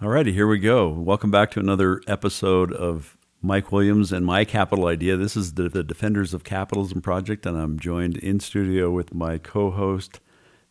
[0.00, 0.88] Alrighty, here we go.
[0.88, 5.18] Welcome back to another episode of Mike Williams and My Capital Idea.
[5.18, 9.36] This is the, the Defenders of Capitalism Project, and I'm joined in studio with my
[9.36, 10.20] co host,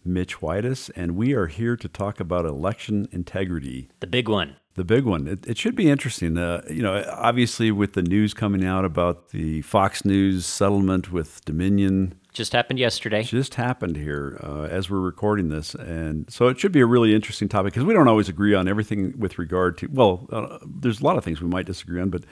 [0.04, 3.90] Mitch Whitus, and we are here to talk about election integrity.
[4.00, 4.56] The big one.
[4.76, 5.28] The big one.
[5.28, 6.38] It, it should be interesting.
[6.38, 11.44] Uh, you know, obviously, with the news coming out about the Fox News settlement with
[11.44, 13.24] Dominion, just happened yesterday.
[13.24, 17.14] Just happened here uh, as we're recording this, and so it should be a really
[17.14, 19.88] interesting topic because we don't always agree on everything with regard to.
[19.92, 22.24] Well, uh, there's a lot of things we might disagree on, but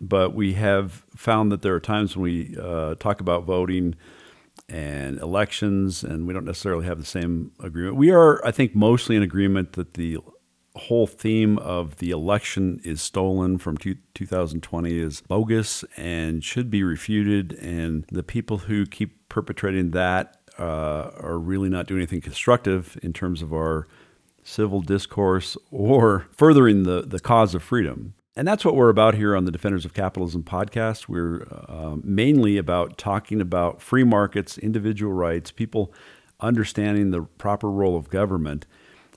[0.00, 3.94] but we have found that there are times when we uh, talk about voting
[4.68, 7.96] and elections, and we don't necessarily have the same agreement.
[7.96, 10.18] We are, I think, mostly in agreement that the
[10.78, 16.82] whole theme of the election is stolen from two, 2020 is bogus and should be
[16.82, 17.52] refuted.
[17.54, 23.12] And the people who keep perpetrating that uh, are really not doing anything constructive in
[23.12, 23.86] terms of our
[24.42, 28.14] civil discourse or furthering the, the cause of freedom.
[28.34, 31.08] And that's what we're about here on the Defenders of Capitalism podcast.
[31.08, 35.92] We're uh, mainly about talking about free markets, individual rights, people
[36.40, 38.64] understanding the proper role of government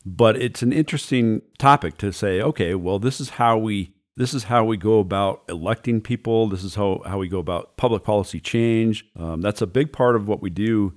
[0.06, 4.44] but it's an interesting topic to say, okay, well, this is how we this is
[4.44, 6.48] how we go about electing people.
[6.48, 9.06] This is how, how we go about public policy change.
[9.16, 10.94] Um, that's a big part of what we do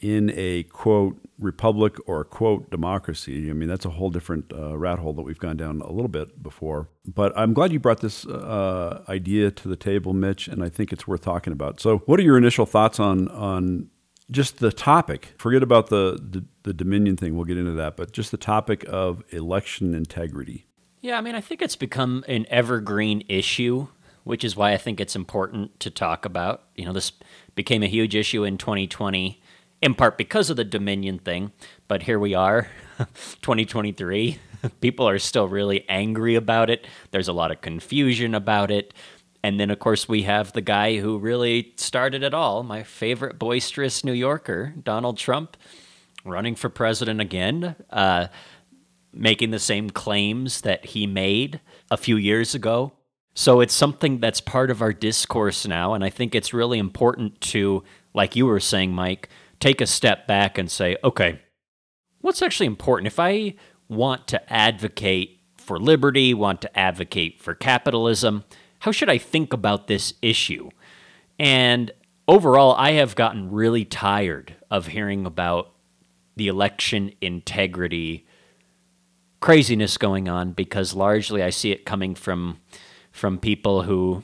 [0.00, 3.50] in a quote republic or quote democracy.
[3.50, 6.08] I mean, that's a whole different uh, rat hole that we've gone down a little
[6.08, 6.88] bit before.
[7.06, 10.92] But I'm glad you brought this uh, idea to the table, Mitch, and I think
[10.92, 11.80] it's worth talking about.
[11.80, 13.88] So, what are your initial thoughts on on
[14.30, 18.12] just the topic, forget about the, the, the, Dominion thing, we'll get into that, but
[18.12, 20.66] just the topic of election integrity.
[21.00, 23.88] Yeah, I mean, I think it's become an evergreen issue,
[24.24, 26.64] which is why I think it's important to talk about.
[26.74, 27.12] You know, this
[27.54, 29.40] became a huge issue in 2020,
[29.80, 31.52] in part because of the Dominion thing,
[31.86, 34.38] but here we are, 2023.
[34.80, 36.86] People are still really angry about it.
[37.12, 38.92] There's a lot of confusion about it.
[39.42, 43.38] And then, of course, we have the guy who really started it all, my favorite
[43.38, 45.56] boisterous New Yorker, Donald Trump,
[46.24, 48.26] running for president again, uh,
[49.12, 51.60] making the same claims that he made
[51.90, 52.92] a few years ago.
[53.34, 55.94] So it's something that's part of our discourse now.
[55.94, 59.28] And I think it's really important to, like you were saying, Mike,
[59.60, 61.40] take a step back and say, okay,
[62.20, 63.06] what's actually important?
[63.06, 63.54] If I
[63.88, 68.44] want to advocate for liberty, want to advocate for capitalism,
[68.80, 70.70] how should I think about this issue?
[71.38, 71.90] And
[72.26, 75.72] overall, I have gotten really tired of hearing about
[76.36, 78.26] the election integrity
[79.40, 82.60] craziness going on because largely I see it coming from
[83.10, 84.22] from people who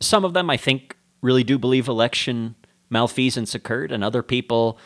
[0.00, 2.54] some of them I think really do believe election
[2.90, 4.78] malfeasance occurred and other people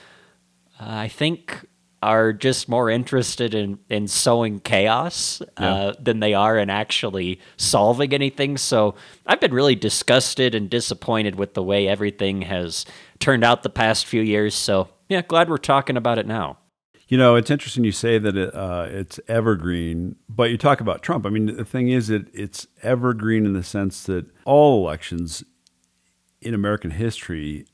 [0.79, 1.67] uh, I think
[2.03, 5.75] are just more interested in, in sowing chaos yeah.
[5.75, 8.57] uh, than they are in actually solving anything.
[8.57, 8.95] So
[9.27, 12.87] I've been really disgusted and disappointed with the way everything has
[13.19, 14.55] turned out the past few years.
[14.55, 16.57] So yeah, glad we're talking about it now.
[17.09, 21.03] You know, it's interesting you say that it, uh, it's evergreen, but you talk about
[21.03, 21.27] Trump.
[21.27, 25.43] I mean, the thing is, it it's evergreen in the sense that all elections
[26.41, 27.67] in American history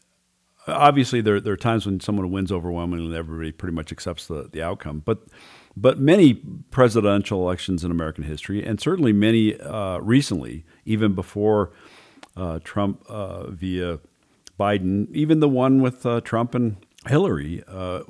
[0.67, 4.49] obviously there, there are times when someone wins overwhelmingly and everybody pretty much accepts the,
[4.53, 5.03] the outcome.
[5.05, 5.23] But
[5.77, 6.35] but many
[6.71, 11.73] presidential elections in American history, and certainly many uh, recently, even before
[12.35, 13.99] uh, Trump uh, via
[14.59, 18.01] Biden, even the one with uh, Trump and Hillary, uh,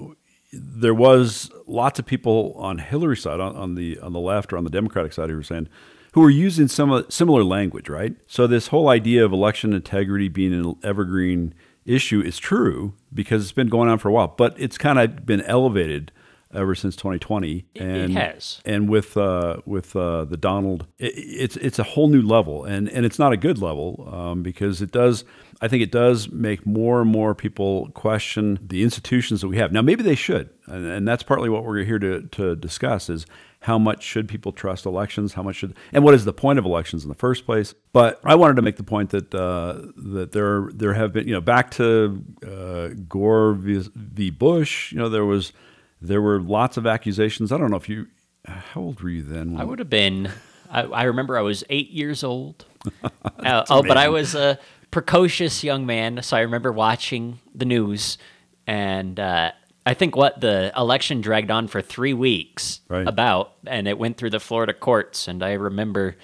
[0.53, 4.59] there was lots of people on Hillary's side, on, on, the on the left or
[4.59, 5.69] on the Democratic side, who were saying,
[6.12, 8.15] who were using some similar language, right?
[8.28, 11.53] So this whole idea of election integrity being an evergreen
[11.87, 15.25] issue is true because it's been going on for a while, but it's kind of
[15.25, 16.13] been elevated
[16.55, 17.67] ever since 2020.
[17.77, 18.61] And, it has.
[18.65, 22.89] And with uh, with uh, the Donald, it, it's it's a whole new level, and
[22.89, 25.25] and it's not a good level um, because it does.
[25.61, 29.73] I think it does make more and more people question the institutions that we have.
[29.73, 33.27] Now, maybe they should, and, and that's partly what we're here to to discuss is
[33.66, 35.32] how much should people trust elections?
[35.32, 37.75] How much should and what is the point of elections in the first place?
[37.93, 41.35] But I wanted to make the point that uh, that there there have been you
[41.35, 44.31] know back to uh, Gore v, v.
[44.31, 44.93] Bush.
[44.93, 45.52] You know there was
[46.00, 47.50] there were lots of accusations.
[47.50, 48.06] I don't know if you
[48.44, 49.56] how old were you then?
[49.58, 50.31] I would have been.
[50.70, 52.67] I, I remember I was eight years old.
[53.02, 54.61] uh, oh, but I was a
[54.93, 58.17] precocious young man, so I remember watching the news
[58.64, 59.50] and uh,
[59.87, 63.06] I think what the election dragged on for three weeks right.
[63.06, 65.29] about, and it went through the Florida courts.
[65.29, 66.17] And I remember,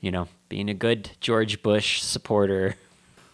[0.00, 2.76] you know, being a good George Bush supporter,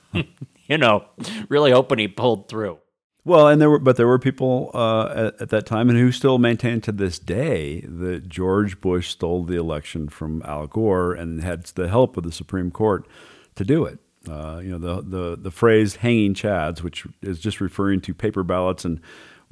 [0.14, 1.04] you know,
[1.50, 2.78] really hoping he pulled through.
[3.26, 6.12] Well, and there were, but there were people uh, at, at, that time, and who
[6.12, 11.42] still maintain to this day that George Bush stole the election from Al Gore and
[11.42, 13.06] had the help of the Supreme Court
[13.54, 13.98] to do it.
[14.28, 18.42] Uh, you know, the, the the phrase "hanging chads," which is just referring to paper
[18.42, 19.00] ballots and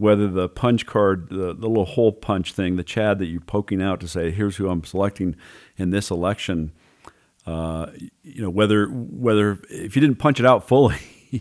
[0.03, 3.81] whether the punch card, the, the little hole punch thing, the chad that you're poking
[3.81, 5.37] out to say, "Here's who I'm selecting
[5.77, 6.73] in this election."
[7.47, 7.87] Uh,
[8.25, 10.97] you know, whether whether if you didn't punch it out fully.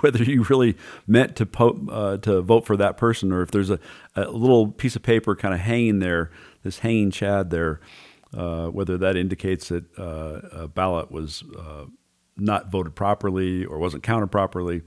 [0.00, 0.74] whether you really
[1.06, 3.78] meant to po- uh, to vote for that person or if there's a,
[4.16, 6.30] a little piece of paper kind of hanging there,
[6.62, 7.78] this hanging chad there,
[8.34, 11.84] uh, whether that indicates that uh, a ballot was uh,
[12.38, 14.80] not voted properly or wasn't counted properly.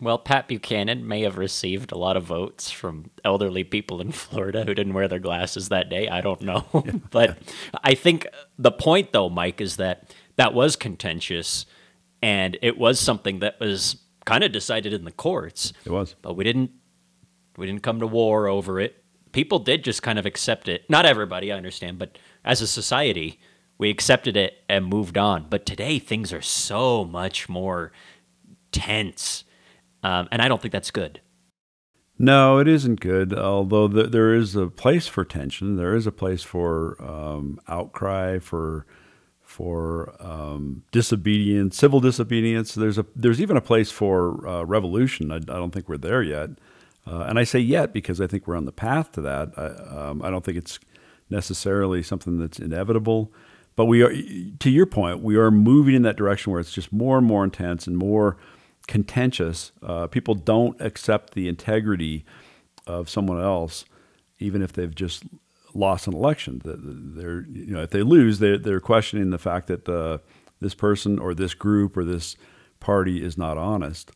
[0.00, 4.64] Well, Pat Buchanan may have received a lot of votes from elderly people in Florida
[4.64, 6.08] who didn't wear their glasses that day.
[6.08, 6.66] I don't know.
[6.72, 7.38] Yeah, but.
[7.84, 8.26] I think
[8.58, 11.66] the point, though, Mike, is that that was contentious
[12.22, 15.72] and it was something that was kind of decided in the courts.
[15.84, 16.70] It was, but we didn't
[17.56, 19.04] we didn't come to war over it.
[19.32, 20.88] People did just kind of accept it.
[20.88, 23.38] Not everybody, I understand, but as a society,
[23.78, 25.46] we accepted it and moved on.
[25.48, 27.92] But today, things are so much more
[28.72, 29.44] tense,
[30.02, 31.20] um, and I don't think that's good.
[32.22, 33.32] No, it isn't good.
[33.32, 38.38] Although the, there is a place for tension, there is a place for um, outcry,
[38.38, 38.86] for
[39.40, 42.74] for um, disobedience, civil disobedience.
[42.74, 45.32] There's a there's even a place for uh, revolution.
[45.32, 46.50] I, I, don't think we're there yet,
[47.06, 49.52] uh, and I say yet because I think we're on the path to that.
[49.56, 50.78] I, um, I don't think it's
[51.30, 53.32] necessarily something that's inevitable,
[53.76, 54.12] but we are.
[54.12, 57.44] To your point, we are moving in that direction where it's just more and more
[57.44, 58.36] intense and more
[58.90, 59.70] contentious.
[59.82, 62.24] Uh, people don't accept the integrity
[62.88, 63.84] of someone else,
[64.40, 65.22] even if they've just
[65.74, 66.60] lost an election.
[66.64, 70.18] They're, you know, if they lose, they're, they're questioning the fact that uh,
[70.60, 72.36] this person or this group or this
[72.80, 74.10] party is not honest.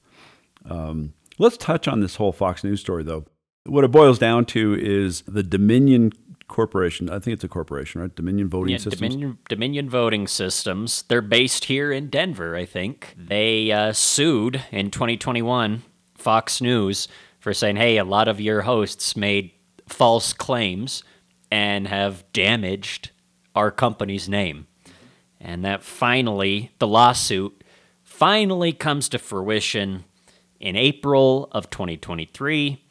[0.69, 3.27] Um, let's touch on this whole Fox News story, though.
[3.67, 6.13] What it boils down to is the Dominion
[6.49, 7.09] Corporation.
[7.09, 8.15] I think it's a corporation, right?
[8.15, 9.01] Dominion Voting yeah, Systems.
[9.01, 11.03] Dominion, Dominion Voting Systems.
[11.09, 13.15] They're based here in Denver, I think.
[13.17, 15.83] They uh, sued in 2021
[16.15, 17.09] Fox News
[17.41, 19.53] for saying, hey, a lot of your hosts made
[19.87, 21.03] false claims
[21.51, 23.11] and have damaged
[23.55, 24.67] our company's name.
[25.41, 27.63] And that finally, the lawsuit
[28.03, 30.05] finally comes to fruition
[30.59, 32.83] in April of 2023.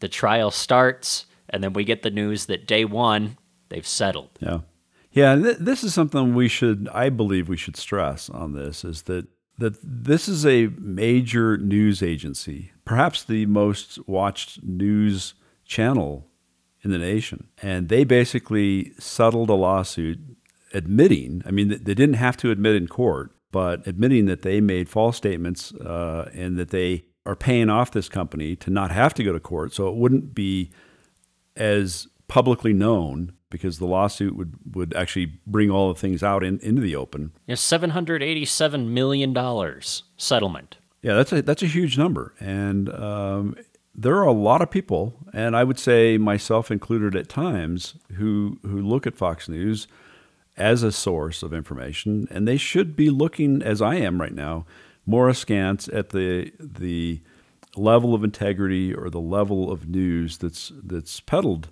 [0.00, 4.30] The trial starts, and then we get the news that day one, they've settled.
[4.40, 4.60] Yeah.
[5.12, 9.02] Yeah, th- this is something we should, I believe we should stress on this is
[9.02, 15.34] that that this is a major news agency, perhaps the most watched news
[15.64, 16.26] channel
[16.82, 17.46] in the nation.
[17.62, 20.18] And they basically settled a lawsuit
[20.72, 24.88] admitting, I mean, they didn't have to admit in court, but admitting that they made
[24.88, 29.22] false statements uh, and that they are paying off this company to not have to
[29.22, 29.72] go to court.
[29.72, 30.72] So it wouldn't be
[31.56, 36.58] as publicly known because the lawsuit would, would actually bring all the things out in,
[36.58, 37.32] into the open.
[37.46, 39.80] Yeah, $787 million
[40.16, 40.76] settlement.
[41.02, 42.34] Yeah, that's a, that's a huge number.
[42.40, 43.56] And um,
[43.94, 48.58] there are a lot of people, and I would say myself included at times, who
[48.62, 49.86] who look at Fox News
[50.56, 54.66] as a source of information, and they should be looking, as I am right now,
[55.06, 57.20] more askance at the the
[57.76, 61.70] level of integrity or the level of news that's that's peddled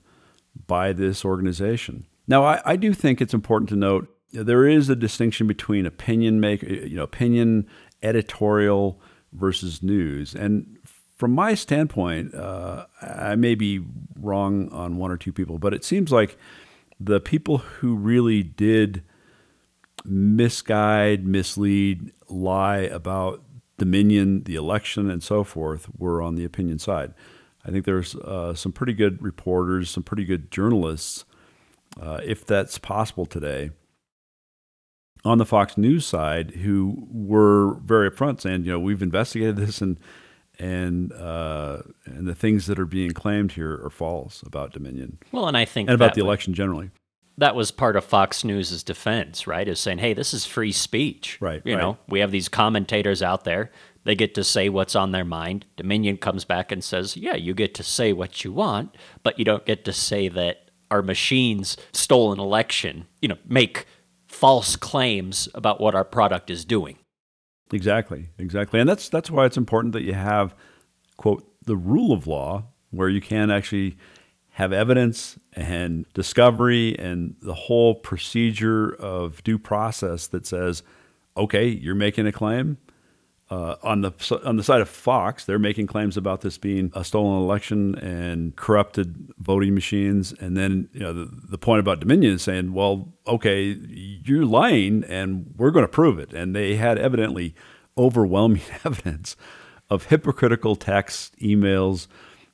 [0.67, 2.07] by this organization.
[2.29, 6.41] Now, I, I do think it's important to note there is a distinction between opinion
[6.41, 7.67] make you know opinion
[8.03, 9.01] editorial
[9.33, 10.79] versus news, and
[11.17, 13.81] from my standpoint, uh, I may be
[14.19, 16.37] wrong on one or two people, but it seems like
[16.99, 19.05] the people who really did
[20.05, 23.43] misguide, mislead, lie about
[23.83, 27.15] Dominion, the election, and so forth were on the opinion side.
[27.67, 31.25] I think there's uh, some pretty good reporters, some pretty good journalists,
[32.01, 33.71] uh, if that's possible today,
[35.25, 39.81] on the Fox News side who were very upfront saying, you know, we've investigated this
[39.81, 39.99] and
[40.61, 45.19] and uh, and the things that are being claimed here are false about Dominion.
[45.33, 46.91] Well, and I think and about the election generally.
[47.39, 49.67] That was part of Fox News's defense, right?
[49.67, 51.63] Is saying, "Hey, this is free speech." Right.
[51.65, 51.81] You right.
[51.81, 53.71] know, we have these commentators out there.
[54.05, 55.65] They get to say what's on their mind.
[55.77, 59.45] Dominion comes back and says, "Yeah, you get to say what you want, but you
[59.45, 63.87] don't get to say that our machines stole an election." You know, make
[64.27, 66.99] false claims about what our product is doing.
[67.73, 70.55] Exactly, exactly, and that's that's why it's important that you have
[71.17, 73.97] quote the rule of law where you can actually
[74.57, 80.83] have evidence and discovery and the whole procedure of due process that says,
[81.37, 82.79] okay, you're making a claim.
[83.53, 87.05] uh, on the on the side of Fox, they're making claims about this being a
[87.05, 90.33] stolen election and corrupted voting machines.
[90.41, 93.77] And then you know the, the point about Dominion is saying, well, okay,
[94.25, 96.33] you're lying, and we're going to prove it.
[96.33, 97.55] And they had evidently
[97.99, 99.37] overwhelming evidence
[99.91, 102.07] of hypocritical texts, emails.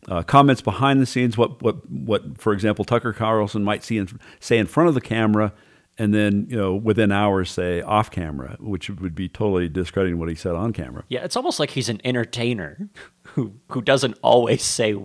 [0.06, 4.18] Uh, comments behind the scenes, what, what, what, for example, Tucker Carlson might see and
[4.40, 5.52] say in front of the camera,
[5.98, 10.28] and then you know within hours say off camera, which would be totally discrediting what
[10.28, 11.04] he said on camera.
[11.08, 12.88] Yeah, it's almost like he's an entertainer
[13.22, 14.96] who who doesn't always say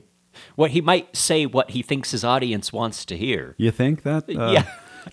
[0.56, 3.56] what he might say what he thinks his audience wants to hear.
[3.58, 4.30] You think that?
[4.30, 4.66] Uh, yeah.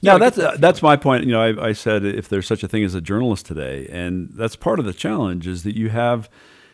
[0.02, 1.24] Now that's uh, that's my point.
[1.24, 4.30] You know, I, I said if there's such a thing as a journalist today, and
[4.34, 6.30] that's part of the challenge is that you have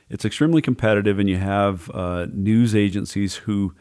[0.08, 3.75] it's extremely competitive, and you have uh, news agencies who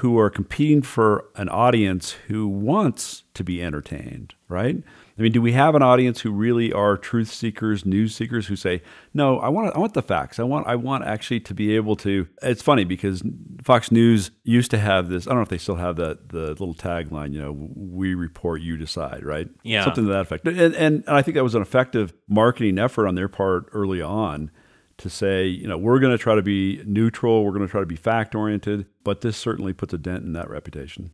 [0.00, 4.82] who are competing for an audience who wants to be entertained, right?
[5.18, 8.56] I mean, do we have an audience who really are truth seekers, news seekers who
[8.56, 8.82] say,
[9.14, 10.38] "No, I want I want the facts.
[10.38, 13.22] I want I want actually to be able to." It's funny because
[13.62, 15.26] Fox News used to have this.
[15.26, 18.60] I don't know if they still have that the little tagline, you know, "We report,
[18.60, 19.48] you decide," right?
[19.62, 20.46] Yeah, something to that effect.
[20.46, 24.02] And and, and I think that was an effective marketing effort on their part early
[24.02, 24.50] on
[24.98, 27.80] to say, you know, we're going to try to be neutral, we're going to try
[27.80, 31.12] to be fact oriented, but this certainly puts a dent in that reputation.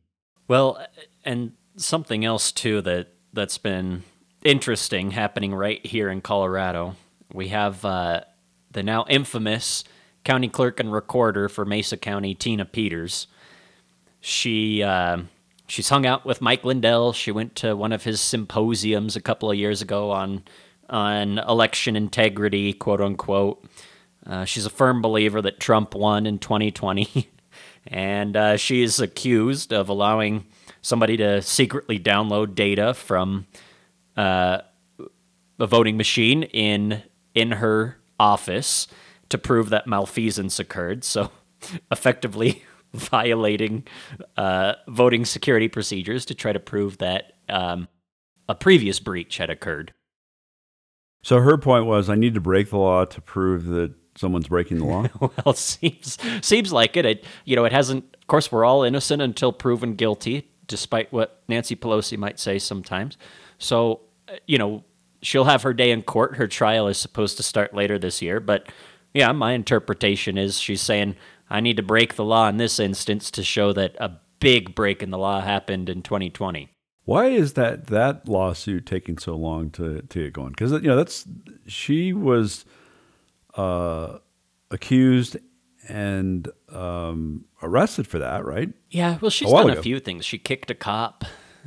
[0.49, 0.85] Well,
[1.25, 4.03] and something else too that that's been
[4.45, 6.97] interesting happening right here in Colorado.
[7.33, 8.23] We have uh,
[8.71, 9.85] the now infamous
[10.25, 13.27] county clerk and recorder for Mesa County, Tina Peters.
[14.21, 15.23] She uh,
[15.67, 17.13] she's hung out with Mike Lindell.
[17.13, 20.45] She went to one of his symposiums a couple of years ago on
[20.93, 23.65] on election integrity, quote unquote.
[24.25, 27.31] Uh, she's a firm believer that Trump won in 2020,
[27.87, 30.47] and uh, she is accused of allowing
[30.83, 33.47] somebody to secretly download data from
[34.17, 34.59] uh,
[35.59, 37.03] a voting machine in
[37.35, 38.87] in her office
[39.31, 41.03] to prove that malfeasance occurred.
[41.05, 41.31] So,
[41.91, 43.85] effectively violating
[44.37, 47.89] uh, voting security procedures to try to prove that um,
[48.49, 49.93] a previous breach had occurred.
[51.23, 54.79] So her point was, I need to break the law to prove that someone's breaking
[54.79, 55.07] the law.
[55.45, 57.07] well, seems seems like it.
[57.07, 57.25] it.
[57.45, 58.05] You know, it hasn't.
[58.21, 63.17] Of course, we're all innocent until proven guilty, despite what Nancy Pelosi might say sometimes.
[63.59, 64.85] So, uh, you know,
[65.23, 66.37] she'll have her day in court.
[66.37, 68.69] Her trial is supposed to start later this year, but
[69.15, 71.17] yeah, my interpretation is she's saying
[71.51, 75.03] I need to break the law in this instance to show that a big break
[75.03, 76.71] in the law happened in 2020.
[77.05, 80.51] Why is that that lawsuit taking so long to to get going?
[80.51, 81.27] Because you know that's
[81.67, 82.65] she was
[83.55, 84.19] uh,
[84.71, 85.37] accused
[85.89, 88.73] and um, arrested for that, right?
[88.91, 89.81] Yeah, well, she's a done ago.
[89.81, 90.25] a few things.
[90.25, 91.25] She kicked a cop.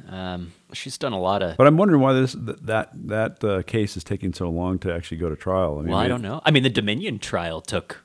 [0.08, 1.58] Um, she's done a lot of.
[1.58, 5.18] But I'm wondering why this that that uh, case is taking so long to actually
[5.18, 5.80] go to trial.
[5.80, 6.42] I mean, well, I don't know.
[6.46, 8.04] I mean, the Dominion trial took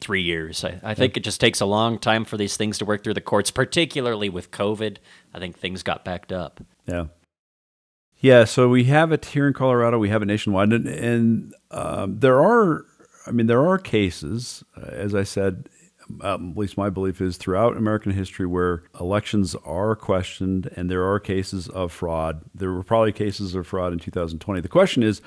[0.00, 0.64] three years.
[0.64, 1.20] I, I think yeah.
[1.20, 4.28] it just takes a long time for these things to work through the courts, particularly
[4.28, 4.98] with COVID.
[5.34, 6.60] I think things got backed up.
[6.86, 7.06] Yeah.
[8.20, 9.98] Yeah, so we have it here in Colorado.
[9.98, 12.84] We have it nationwide, and, and um, there are,
[13.26, 15.68] I mean, there are cases, uh, as I said,
[16.22, 21.08] um, at least my belief is throughout American history where elections are questioned, and there
[21.08, 22.42] are cases of fraud.
[22.54, 24.62] There were probably cases of fraud in 2020.
[24.62, 25.20] The question is,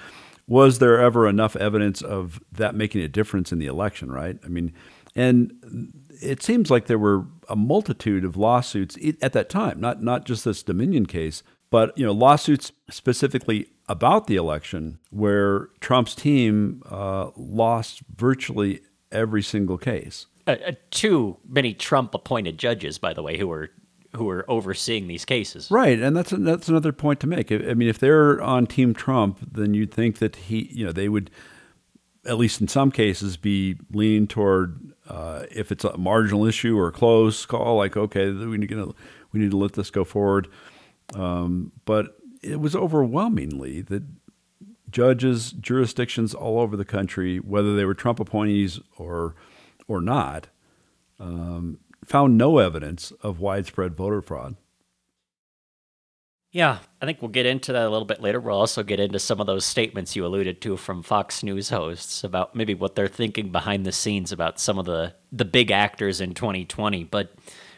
[0.48, 4.12] was there ever enough evidence of that making a difference in the election?
[4.12, 4.38] Right?
[4.44, 4.74] I mean,
[5.16, 5.54] and
[6.22, 10.46] it seems like there were a multitude of lawsuits at that time, not not just
[10.46, 17.32] this Dominion case, but you know lawsuits specifically about the election where Trump's team uh,
[17.36, 18.82] lost virtually
[19.12, 20.28] every single case.
[20.48, 23.70] Uh, uh, too many Trump-appointed judges, by the way, who were
[24.16, 25.70] who are overseeing these cases.
[25.72, 27.52] Right, and that's that's another point to make.
[27.52, 31.10] I mean, if they're on Team Trump, then you'd think that he, you know, they
[31.10, 31.32] would,
[32.26, 36.88] at least in some cases, be leaning toward uh, if it's a marginal issue or
[36.88, 38.96] a close call, like okay, we need to
[39.32, 40.48] we need to let this go forward.
[41.14, 44.04] Um, but it was overwhelmingly that
[44.90, 49.36] judges, jurisdictions all over the country, whether they were Trump appointees or
[49.88, 50.48] or not,
[51.20, 51.80] um,
[52.12, 54.58] found no evidence of widespread voter fraud.
[56.52, 58.42] Yeah, I think we'll get into that a little bit later.
[58.42, 62.26] We'll also get into some of those statements you alluded to from Fox News hosts
[62.26, 66.20] about maybe what they're thinking behind the scenes about some of the the big actors
[66.20, 67.06] in 2020.
[67.06, 67.34] But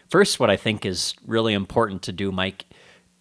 [0.10, 2.66] first, what I think is really important to do, Mike,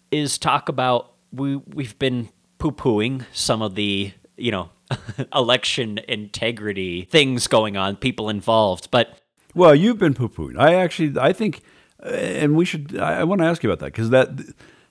[0.09, 4.71] is talk about we we've been poo pooing some of the you know
[5.35, 9.19] election integrity things going on, people involved, but
[9.53, 10.57] well, you've been poo pooing.
[10.57, 11.61] I actually I think,
[12.03, 12.97] uh, and we should.
[12.99, 14.29] I, I want to ask you about that because that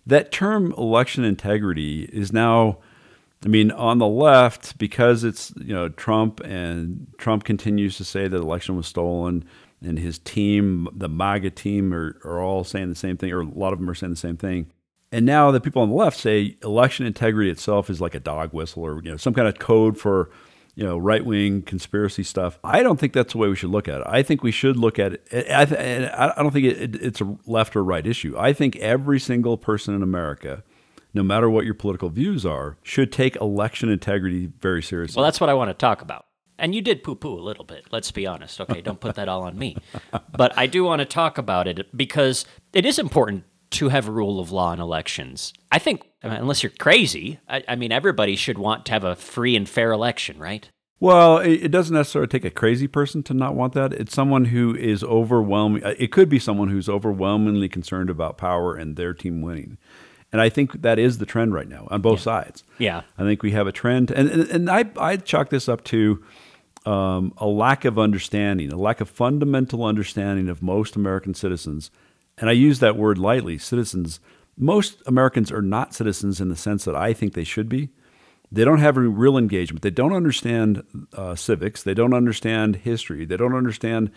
[0.07, 2.79] that term election integrity is now
[3.45, 8.29] I mean, on the left, because it's you know Trump and Trump continues to say
[8.29, 9.45] that election was stolen,
[9.81, 13.45] and his team, the MAGA team, are, are all saying the same thing, or a
[13.47, 14.71] lot of them are saying the same thing.
[15.11, 18.53] And now the people on the left say election integrity itself is like a dog
[18.53, 20.31] whistle or you know some kind of code for
[20.75, 22.59] you know right wing conspiracy stuff.
[22.65, 24.07] I don't think that's the way we should look at it.
[24.07, 25.51] I think we should look at it.
[25.51, 28.35] I, th- I don't think it, it, it's a left or right issue.
[28.39, 30.63] I think every single person in America
[31.15, 35.21] no matter what your political views are, should take election integrity very seriously.
[35.21, 36.27] Well, that's what I want to talk about.
[36.59, 38.61] And you did poo poo a little bit, let's be honest.
[38.61, 39.77] Okay, don't put that all on me.
[40.35, 44.13] But I do want to talk about it because it is important to have a
[44.13, 45.53] rule of law in elections.
[45.71, 49.57] I think, unless you're crazy, I, I, mean, everybody should want to have a free
[49.57, 50.69] and fair election, right?
[51.01, 53.93] Well, it, doesn't necessarily take a crazy person to not want that.
[53.93, 55.83] It's someone who is overwhelming.
[55.99, 59.79] It could be someone who's overwhelmingly concerned about power and their team winning.
[60.31, 62.23] And I think that is the trend right now on both yeah.
[62.23, 62.65] sides.
[62.79, 63.03] Yeah.
[63.19, 64.13] I think we have a trend.
[64.13, 66.23] And, and, and I, I chalk this up to
[66.87, 71.91] um, a lack of understanding, a lack of fundamental understanding of most American citizens.
[72.39, 74.21] And I use that word lightly citizens.
[74.57, 77.91] Most Americans are not citizens in the sense that I think they should be.
[78.51, 79.83] They don't have any real engagement.
[79.83, 80.85] They don't understand
[81.15, 81.83] uh, civics.
[81.83, 83.25] They don't understand history.
[83.25, 84.11] They don't understand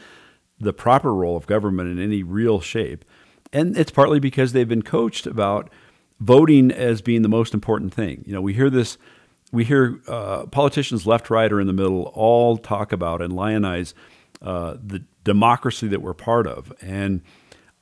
[0.60, 3.06] the proper role of government in any real shape.
[3.54, 5.70] And it's partly because they've been coached about
[6.20, 8.24] voting as being the most important thing.
[8.26, 8.98] You know, we hear this,
[9.52, 13.94] we hear uh, politicians left, right, or in the middle all talk about and lionize
[14.42, 16.74] uh, the democracy that we're part of.
[16.82, 17.22] And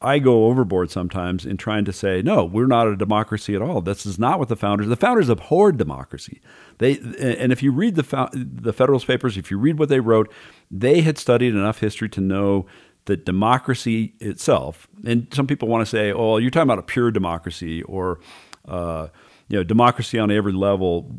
[0.03, 3.81] I go overboard sometimes in trying to say, no, we're not a democracy at all.
[3.81, 4.87] This is not what the founders.
[4.87, 6.41] The founders abhorred democracy.
[6.79, 10.31] They and if you read the the Federalist Papers, if you read what they wrote,
[10.69, 12.65] they had studied enough history to know
[13.05, 17.11] that democracy itself, and some people want to say, oh, you're talking about a pure
[17.11, 18.19] democracy or,
[18.67, 19.07] uh,
[19.49, 21.13] you know, democracy on every level.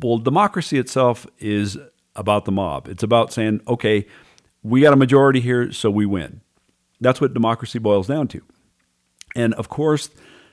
[0.00, 1.78] Well, democracy itself is
[2.16, 2.88] about the mob.
[2.88, 4.06] It's about saying, okay,
[4.62, 6.40] we got a majority here, so we win.
[7.02, 8.42] That's what democracy boils down to.
[9.34, 10.10] And of course,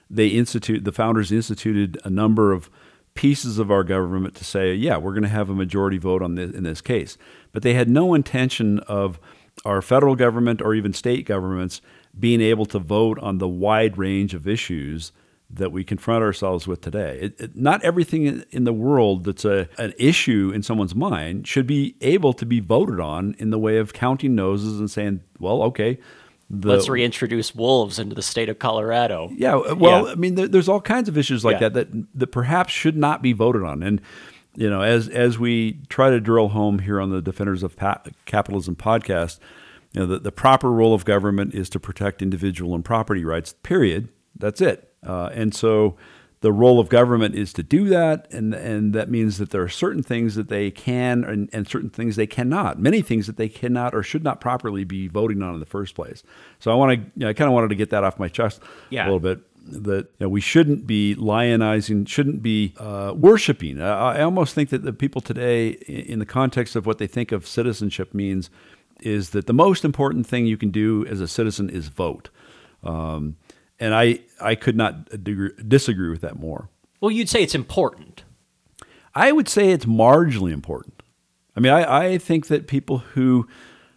[0.09, 2.69] they institute the founders instituted a number of
[3.13, 6.35] pieces of our government to say, yeah, we're going to have a majority vote on
[6.35, 7.17] this in this case.
[7.51, 9.19] But they had no intention of
[9.65, 11.81] our federal government or even state governments
[12.17, 15.11] being able to vote on the wide range of issues
[15.51, 17.17] that we confront ourselves with today.
[17.21, 21.65] It, it, not everything in the world that's a, an issue in someone's mind should
[21.65, 25.63] be able to be voted on in the way of counting noses and saying, well,
[25.63, 25.97] okay.
[26.51, 29.29] The, Let's reintroduce wolves into the state of Colorado.
[29.35, 30.11] Yeah, well, yeah.
[30.11, 31.69] I mean, there, there's all kinds of issues like yeah.
[31.69, 33.83] that, that that perhaps should not be voted on.
[33.83, 34.01] And
[34.55, 38.01] you know, as as we try to drill home here on the Defenders of pa-
[38.25, 39.37] Capitalism podcast,
[39.93, 43.53] you know, the, the proper role of government is to protect individual and property rights.
[43.61, 44.09] Period.
[44.37, 44.91] That's it.
[45.05, 45.97] Uh, and so,
[46.41, 49.69] the role of government is to do that, and and that means that there are
[49.69, 52.79] certain things that they can and, and certain things they cannot.
[52.79, 55.95] Many things that they cannot or should not properly be voting on in the first
[55.95, 56.23] place.
[56.59, 58.29] So I want to, you know, I kind of wanted to get that off my
[58.29, 59.03] chest yeah.
[59.03, 63.81] a little bit that you know, we shouldn't be lionizing, shouldn't be uh, worshiping.
[63.81, 67.31] I, I, almost think that the people today, in the context of what they think
[67.31, 68.49] of citizenship means,
[69.01, 72.29] is that the most important thing you can do as a citizen is vote.
[72.83, 73.35] Um,
[73.79, 75.09] and I, I could not
[75.67, 76.69] disagree with that more.
[77.01, 78.23] Well, you'd say it's important.
[79.15, 81.01] I would say it's marginally important.
[81.55, 83.47] I mean, I, I think that people who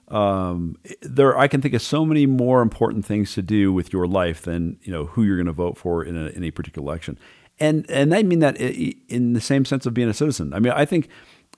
[0.09, 4.07] um, there I can think of so many more important things to do with your
[4.07, 6.87] life than you know who you're going to vote for in a, in a particular
[6.87, 7.19] election,
[7.59, 10.53] and and I mean that in the same sense of being a citizen.
[10.53, 11.09] I mean, I think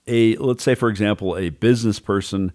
[0.07, 2.53] a let's say for example a business person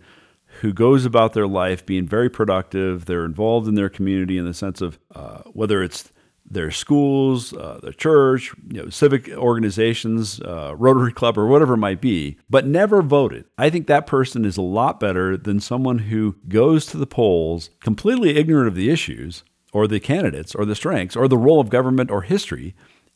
[0.60, 4.54] who goes about their life being very productive, they're involved in their community in the
[4.54, 6.10] sense of uh, whether it's
[6.50, 11.78] their schools, uh, their church, you know, civic organizations, uh, Rotary Club, or whatever it
[11.78, 13.44] might be, but never voted.
[13.56, 17.70] I think that person is a lot better than someone who goes to the polls
[17.80, 21.70] completely ignorant of the issues or the candidates or the strengths or the role of
[21.70, 22.74] government or history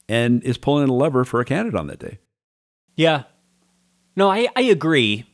[0.09, 2.19] and is pulling a lever for a candidate on that day.
[2.95, 3.25] Yeah.
[4.15, 5.25] No, I, I agree.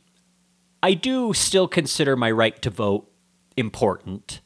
[0.83, 3.09] I do still consider my right to vote
[3.55, 4.41] important,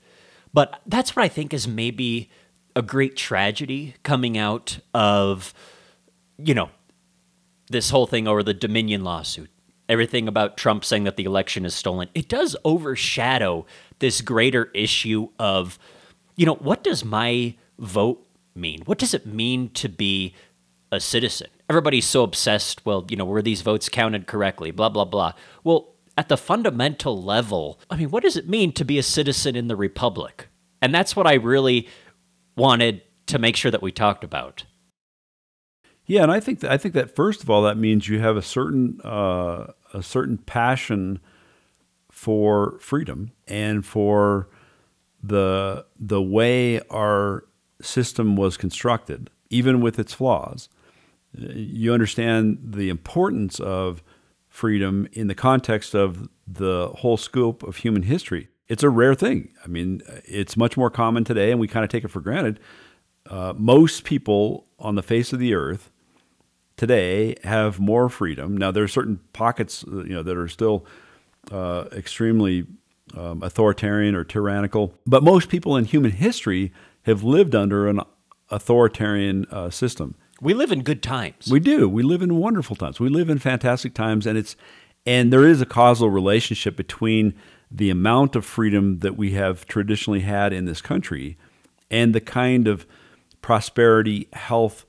[0.54, 2.30] but that's what I think is maybe
[2.76, 5.54] a great tragedy coming out of,
[6.38, 6.70] you know,
[7.70, 9.50] this whole thing over the Dominion lawsuit.
[9.88, 12.10] Everything about Trump saying that the election is stolen.
[12.16, 13.66] It does overshadow
[14.00, 15.78] this greater issue of,
[16.36, 18.82] you know, what does my vote mean?
[18.86, 20.34] What does it mean to be
[20.92, 21.48] a citizen?
[21.70, 24.72] Everybody's so obsessed, well, you know, were these votes counted correctly?
[24.72, 25.34] Blah, blah, blah.
[25.64, 29.56] Well, at the fundamental level, I mean, what does it mean to be a citizen
[29.56, 30.48] in the Republic?
[30.82, 31.88] And that's what I really
[32.56, 34.66] wanted to make sure that we talked about.
[36.06, 38.38] Yeah, and I think that, I think that first of all, that means you have
[38.38, 41.20] a certain uh, a certain passion
[42.12, 44.48] for freedom and for
[45.24, 47.46] the the way our
[47.82, 50.70] system was constructed, even with its flaws.
[51.34, 54.04] You understand the importance of
[54.56, 58.48] freedom in the context of the whole scope of human history.
[58.70, 59.50] It's a rare thing.
[59.64, 62.62] I mean, it's much more common today, and we kind of take it for granted.
[63.30, 65.92] Uh, most people on the face of the earth
[66.78, 68.56] today have more freedom.
[68.56, 70.86] Now, there are certain pockets, uh, you know, that are still
[71.52, 72.66] uh, extremely
[73.16, 76.72] um, authoritarian or tyrannical, but most people in human history
[77.04, 78.00] have lived under an
[78.50, 80.16] authoritarian uh, system.
[80.42, 81.50] We live in good times.
[81.50, 81.88] We do.
[81.88, 83.00] We live in wonderful times.
[83.00, 84.56] We live in fantastic times, and it's
[85.06, 87.36] and there is a causal relationship between
[87.72, 91.38] the amount of freedom that we have traditionally had in this country
[91.92, 92.86] and the kind of
[93.42, 94.86] prosperity, health,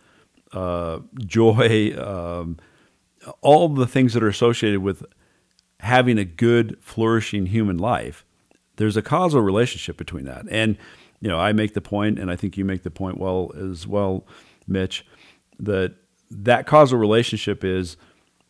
[0.53, 2.57] uh, joy, um,
[3.41, 5.05] all the things that are associated with
[5.81, 8.25] having a good, flourishing human life.
[8.77, 10.47] There's a causal relationship between that.
[10.51, 10.79] And,
[11.21, 13.87] you know, I make the point, and I think you make the point well as
[13.87, 14.27] well,
[14.67, 15.05] Mitch,
[15.59, 15.95] that
[16.31, 17.97] that causal relationship is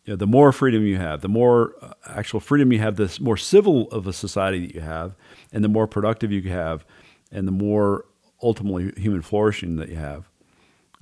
[0.06, 3.16] you know, the more freedom you have, the more uh, actual freedom you have, the
[3.20, 5.16] more civil of a society that you have,
[5.52, 6.86] and the more productive you have,
[7.32, 8.06] and the more
[8.42, 10.30] ultimately human flourishing that you have.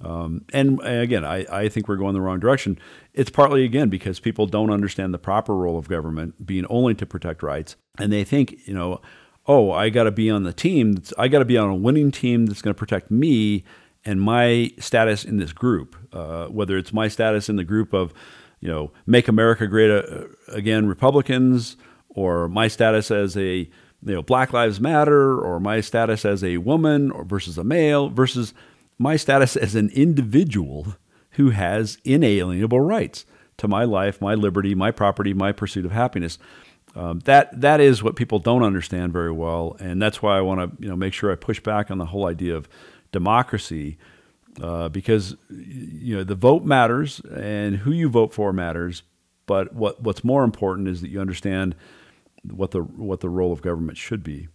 [0.03, 2.79] Um, and again, I, I think we're going the wrong direction.
[3.13, 7.07] It's partly, again, because people don't understand the proper role of government being only to
[7.07, 7.77] protect rights.
[7.99, 9.01] And they think, you know,
[9.47, 11.03] oh, I got to be on the team.
[11.19, 13.65] I got to be on a winning team that's going to protect me
[14.05, 18.13] and my status in this group, uh, whether it's my status in the group of,
[18.61, 21.77] you know, Make America Great uh, Again Republicans,
[22.09, 23.71] or my status as a, you
[24.03, 28.55] know, Black Lives Matter, or my status as a woman or versus a male versus
[28.99, 30.97] my status as an individual
[31.31, 36.39] who has inalienable rights to my life, my liberty, my property, my pursuit of happiness.
[36.97, 40.61] Um, that that is what people don't understand very well, and that's why I want
[40.61, 42.69] to you know make sure I push back on the whole idea of
[43.15, 43.97] democracy,
[44.61, 49.05] uh, because you know the vote matters and who you vote for matters,
[49.47, 51.75] but what what's more important is that you understand
[52.43, 54.49] what the what the role of government should be.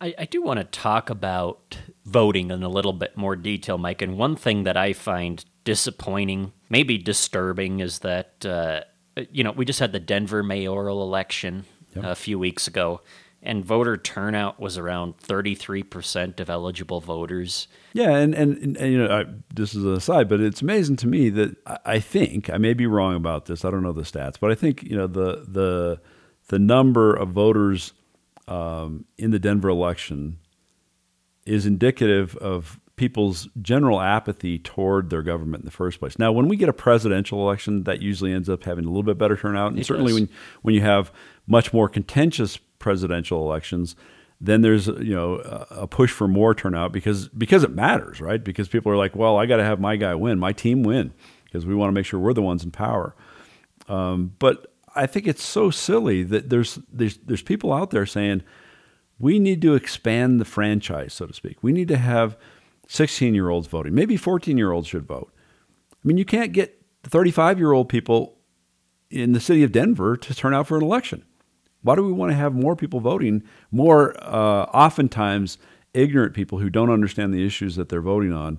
[0.00, 4.02] I, I do want to talk about voting in a little bit more detail, Mike.
[4.02, 8.80] And one thing that I find disappointing, maybe disturbing, is that, uh,
[9.30, 12.04] you know, we just had the Denver mayoral election yep.
[12.04, 13.00] a few weeks ago,
[13.44, 17.68] and voter turnout was around 33% of eligible voters.
[17.92, 21.06] Yeah, and, and, and you know, I, this is an aside, but it's amazing to
[21.06, 24.02] me that I, I think, I may be wrong about this, I don't know the
[24.02, 26.00] stats, but I think, you know, the, the,
[26.48, 27.92] the number of voters
[28.48, 30.38] um, in the Denver election
[31.44, 36.18] is indicative of people's general apathy toward their government in the first place.
[36.18, 39.18] Now, when we get a presidential election, that usually ends up having a little bit
[39.18, 40.20] better turnout, and it certainly does.
[40.20, 40.28] when
[40.62, 41.12] when you have
[41.46, 43.96] much more contentious presidential elections,
[44.40, 45.36] then there's you know
[45.70, 48.44] a push for more turnout because because it matters, right?
[48.44, 51.14] Because people are like, well, I got to have my guy win, my team win,
[51.46, 53.16] because we want to make sure we're the ones in power.
[53.88, 58.42] Um, but I think it's so silly that there's there's there's people out there saying
[59.18, 61.56] we need to expand the franchise, so to speak.
[61.62, 62.36] We need to have
[62.88, 63.94] 16 year olds voting.
[63.94, 65.32] Maybe 14 year olds should vote.
[65.92, 68.36] I mean, you can't get 35 year old people
[69.10, 71.24] in the city of Denver to turn out for an election.
[71.84, 73.42] Why do we want to have more people voting?
[73.70, 75.58] More, uh, oftentimes,
[75.92, 78.58] ignorant people who don't understand the issues that they're voting on.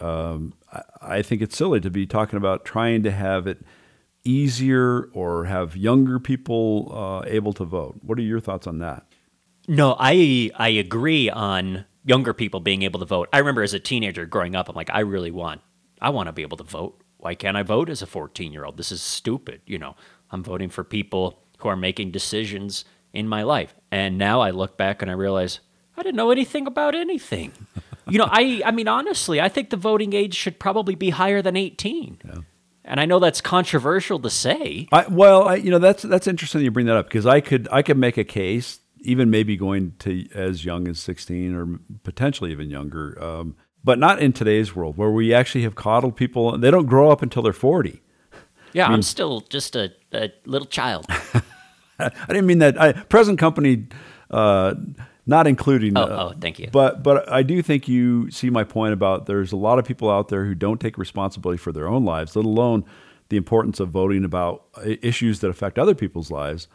[0.00, 3.62] Um, I, I think it's silly to be talking about trying to have it
[4.24, 7.96] easier or have younger people uh, able to vote.
[8.00, 9.06] What are your thoughts on that?
[9.66, 13.28] No, I I agree on younger people being able to vote.
[13.32, 15.60] I remember as a teenager growing up, I'm like, I really want,
[16.00, 17.00] I want to be able to vote.
[17.18, 18.76] Why can't I vote as a 14 year old?
[18.76, 19.62] This is stupid.
[19.66, 19.96] You know,
[20.30, 23.74] I'm voting for people who are making decisions in my life.
[23.90, 25.60] And now I look back and I realize
[25.96, 27.52] I didn't know anything about anything.
[28.08, 31.42] you know, I I mean honestly, I think the voting age should probably be higher
[31.42, 32.20] than 18.
[32.24, 32.34] Yeah.
[32.84, 34.88] And I know that's controversial to say.
[34.90, 37.68] I, well, I, you know that's that's interesting you bring that up because I could
[37.70, 42.52] I could make a case even maybe going to as young as 16 or potentially
[42.52, 46.62] even younger, um, but not in today's world where we actually have coddled people and
[46.62, 48.00] they don't grow up until they're 40.
[48.72, 51.06] Yeah, I am still just a, a little child.
[52.28, 52.80] I didn't mean that.
[52.80, 53.86] I, present company,
[54.30, 54.74] uh,
[55.26, 55.96] not including.
[55.96, 56.68] Oh, uh, oh, thank you.
[56.72, 60.10] But but I do think you see my point about there's a lot of people
[60.10, 62.84] out there who don't take responsibility for their own lives, let alone
[63.28, 66.68] the importance of voting about issues that affect other people's lives.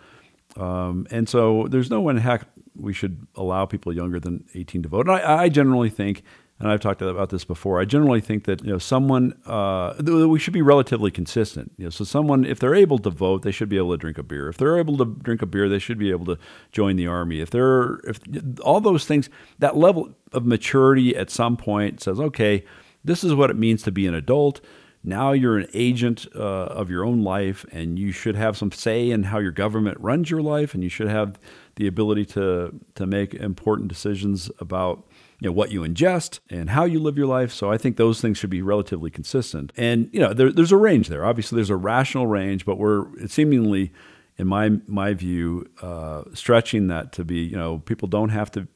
[0.55, 4.89] Um, and so there's no one heck we should allow people younger than 18 to
[4.89, 5.07] vote.
[5.07, 6.23] And I, I generally think
[6.59, 7.79] and I've talked about this before.
[7.79, 11.71] I generally think that you know someone uh, we should be relatively consistent.
[11.77, 14.17] You know, so someone if they're able to vote, they should be able to drink
[14.17, 14.49] a beer.
[14.49, 16.37] If they're able to drink a beer, they should be able to
[16.71, 17.41] join the army.
[17.41, 18.19] If they're if
[18.61, 22.65] all those things, that level of maturity at some point says, okay,
[23.03, 24.59] this is what it means to be an adult.
[25.03, 29.09] Now you're an agent uh, of your own life, and you should have some say
[29.11, 31.39] in how your government runs your life, and you should have
[31.75, 35.07] the ability to to make important decisions about
[35.39, 37.51] you know what you ingest and how you live your life.
[37.51, 39.71] So I think those things should be relatively consistent.
[39.77, 41.25] And you know, there, there's a range there.
[41.25, 43.91] Obviously, there's a rational range, but we're seemingly,
[44.37, 48.67] in my my view, uh, stretching that to be you know people don't have to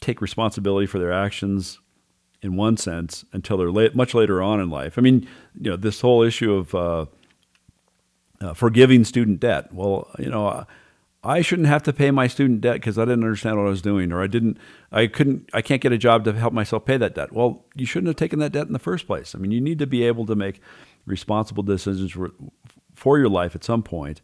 [0.00, 1.78] take responsibility for their actions
[2.40, 4.96] in one sense until they're late, much later on in life.
[4.96, 5.28] I mean,
[5.60, 7.06] you know, this whole issue of uh,
[8.40, 9.72] uh, forgiving student debt.
[9.72, 10.66] Well, you know.
[11.28, 13.82] I shouldn't have to pay my student debt because I didn't understand what I was
[13.82, 14.56] doing, or I didn't,
[14.90, 17.32] I couldn't, I can't get a job to help myself pay that debt.
[17.32, 19.34] Well, you shouldn't have taken that debt in the first place.
[19.34, 20.62] I mean, you need to be able to make
[21.04, 22.30] responsible decisions for,
[22.94, 24.22] for your life at some point.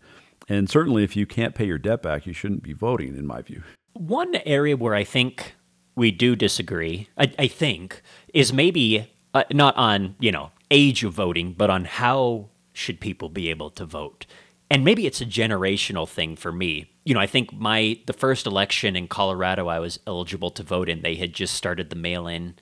[0.49, 3.43] And certainly, if you can't pay your debt back, you shouldn't be voting, in my
[3.43, 3.62] view.
[3.93, 5.57] One area where I think
[5.95, 8.01] we do disagree, I, I think,
[8.33, 13.29] is maybe uh, not on, you know, age of voting, but on how should people
[13.29, 14.25] be able to vote
[14.71, 16.90] and maybe it's a generational thing for me.
[17.05, 20.88] You know, I think my the first election in Colorado I was eligible to vote
[20.88, 22.57] in, they had just started the mail-in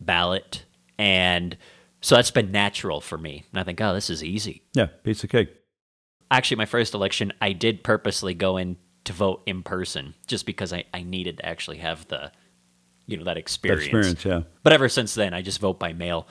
[0.00, 0.64] ballot
[0.98, 1.56] and
[2.04, 3.46] so that's been natural for me.
[3.50, 4.62] And I think, oh, this is easy.
[4.74, 5.48] Yeah, piece of cake.
[6.30, 10.70] Actually, my first election, I did purposely go in to vote in person just because
[10.72, 12.30] I, I needed to actually have the,
[13.06, 13.84] you know, that experience.
[13.90, 14.50] That experience, yeah.
[14.62, 16.28] But ever since then, I just vote by mail.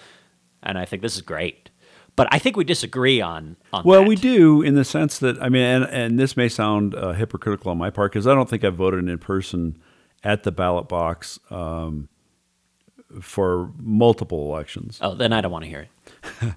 [0.62, 1.63] And I think this is great.
[2.16, 3.58] But I think we disagree on.
[3.72, 4.08] on well, that.
[4.08, 7.72] we do in the sense that I mean, and, and this may sound uh, hypocritical
[7.72, 9.78] on my part because I don't think I've voted in person
[10.24, 12.10] at the ballot box um,
[13.22, 15.00] for multiple elections.
[15.02, 15.88] Oh, then I don't want to hear
[16.42, 16.54] it.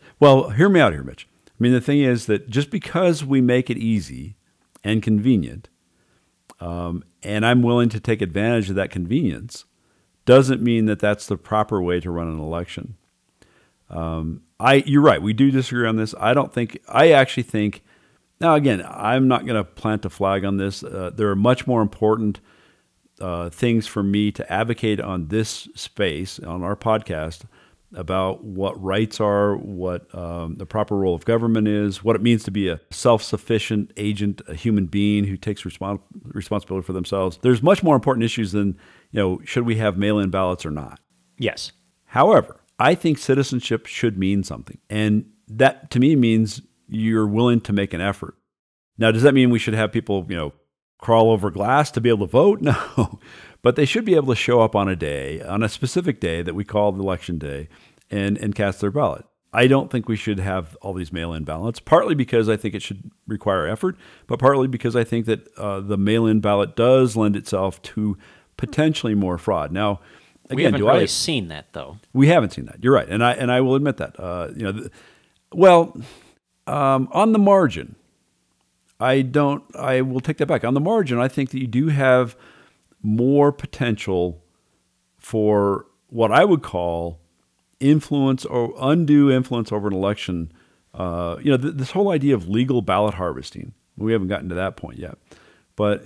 [0.20, 1.26] well, hear me out here, Mitch.
[1.48, 4.36] I mean, the thing is that just because we make it easy
[4.84, 5.68] and convenient,
[6.60, 9.64] um, and I'm willing to take advantage of that convenience,
[10.24, 12.96] doesn't mean that that's the proper way to run an election.
[13.90, 15.20] Um, I you're right.
[15.20, 16.14] We do disagree on this.
[16.18, 16.78] I don't think.
[16.88, 17.82] I actually think.
[18.40, 20.82] Now again, I'm not going to plant a flag on this.
[20.82, 22.40] Uh, there are much more important
[23.20, 27.42] uh, things for me to advocate on this space on our podcast
[27.94, 32.42] about what rights are, what um, the proper role of government is, what it means
[32.44, 37.38] to be a self-sufficient agent, a human being who takes respons- responsibility for themselves.
[37.42, 38.78] There's much more important issues than
[39.10, 41.00] you know should we have mail-in ballots or not.
[41.38, 41.72] Yes.
[42.06, 44.78] However, I think citizenship should mean something.
[44.90, 48.34] And that to me means you're willing to make an effort.
[48.98, 50.52] Now, does that mean we should have people, you know,
[50.98, 52.60] crawl over glass to be able to vote?
[52.96, 53.20] No.
[53.62, 56.42] But they should be able to show up on a day, on a specific day
[56.42, 57.68] that we call the election day,
[58.10, 59.24] and, and cast their ballot.
[59.52, 62.74] I don't think we should have all these mail in ballots, partly because I think
[62.74, 66.74] it should require effort, but partly because I think that uh, the mail in ballot
[66.74, 68.16] does lend itself to
[68.56, 69.70] potentially more fraud.
[69.70, 70.00] Now,
[70.52, 71.98] Again, we haven't do really I, seen that though.
[72.12, 72.82] We haven't seen that.
[72.82, 74.18] You're right, and I and I will admit that.
[74.18, 74.88] Uh, you know,
[75.52, 75.96] well,
[76.66, 77.96] um, on the margin,
[79.00, 79.64] I don't.
[79.76, 80.64] I will take that back.
[80.64, 82.36] On the margin, I think that you do have
[83.02, 84.42] more potential
[85.18, 87.20] for what I would call
[87.80, 90.52] influence or undue influence over an election.
[90.94, 93.72] Uh, you know, th- this whole idea of legal ballot harvesting.
[93.96, 95.18] We haven't gotten to that point yet,
[95.76, 96.04] but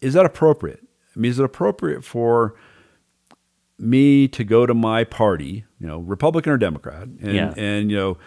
[0.00, 0.80] is that appropriate?
[1.14, 2.54] I mean, is it appropriate for
[3.78, 7.54] me to go to my party, you know, Republican or Democrat, and, yeah.
[7.56, 8.18] and you know,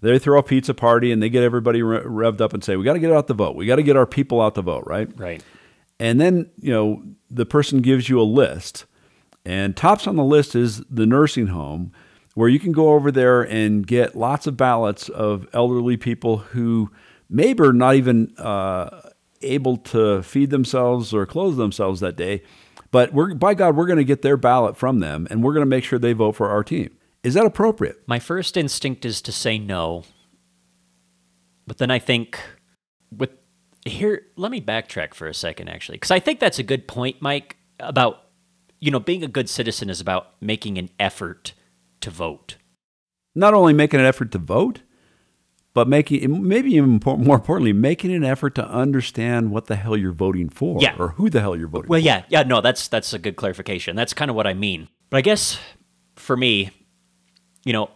[0.00, 2.84] they throw a pizza party and they get everybody re- revved up and say, "We
[2.84, 3.56] got to get out the vote.
[3.56, 5.08] We got to get our people out the vote." Right.
[5.16, 5.42] Right.
[5.98, 8.84] And then you know the person gives you a list,
[9.44, 11.92] and tops on the list is the nursing home,
[12.34, 16.90] where you can go over there and get lots of ballots of elderly people who
[17.30, 19.10] maybe are not even uh,
[19.42, 22.42] able to feed themselves or clothe themselves that day
[22.90, 25.62] but we're by God, we're going to get their ballot from them, and we're going
[25.62, 26.96] to make sure they vote for our team.
[27.22, 28.02] Is that appropriate?
[28.06, 30.04] My first instinct is to say no,
[31.66, 32.38] but then I think
[33.10, 33.30] with
[33.84, 34.26] here.
[34.36, 37.56] Let me backtrack for a second, actually, because I think that's a good point, Mike.
[37.78, 38.26] About
[38.80, 41.54] you know, being a good citizen is about making an effort
[42.00, 42.56] to vote.
[43.34, 44.82] Not only making an effort to vote,
[45.76, 50.12] but making maybe even more importantly making an effort to understand what the hell you're
[50.12, 50.96] voting for yeah.
[50.98, 51.90] or who the hell you're voting for.
[51.90, 52.04] well for.
[52.04, 55.18] yeah yeah no that's that's a good clarification that's kind of what i mean but
[55.18, 55.58] i guess
[56.14, 56.70] for me
[57.64, 57.90] you know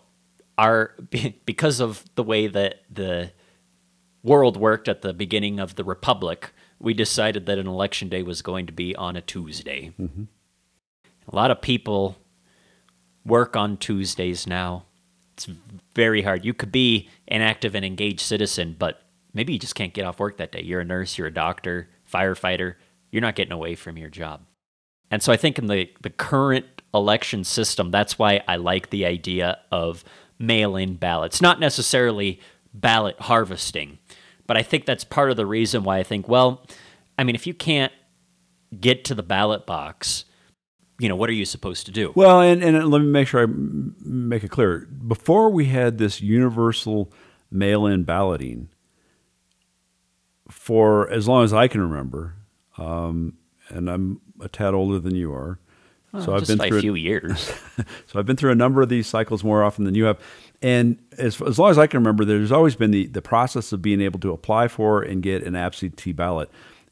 [0.59, 0.95] our
[1.47, 3.33] because of the way that the
[4.23, 8.43] world worked at the beginning of the republic we decided that an election day was
[8.43, 10.25] going to be on a tuesday mm-hmm.
[11.33, 12.17] A lot of people
[13.25, 14.87] work on Tuesdays now.
[15.49, 15.59] It's
[15.95, 16.45] very hard.
[16.45, 20.21] You could be an active and engaged citizen, but maybe you just can't get off
[20.21, 20.63] work that day.
[20.63, 22.75] You're a nurse, you're a doctor, firefighter.
[23.11, 24.43] You're not getting away from your job.
[25.11, 29.07] And so I think in the, the current election system, that's why I like the
[29.07, 30.05] idea of
[30.39, 31.41] mail in ballots.
[31.41, 32.41] Not necessarily
[32.75, 33.99] ballot harvesting,
[34.47, 36.67] but I think that's part of the reason why I think, well,
[37.19, 37.93] I mean, if you can't
[38.79, 40.27] get to the ballot box,
[41.01, 42.13] you know, what are you supposed to do?
[42.15, 44.87] Well, and, and let me make sure I make it clear.
[45.07, 47.11] Before we had this universal
[47.51, 48.69] mail in balloting,
[50.51, 52.35] for as long as I can remember,
[52.77, 55.59] um, and I'm a tad older than you are.
[56.13, 57.41] Well, so I've been through a few years.
[58.07, 60.19] so I've been through a number of these cycles more often than you have.
[60.61, 63.81] And as, as long as I can remember, there's always been the, the process of
[63.81, 66.51] being able to apply for and get an absentee ballot.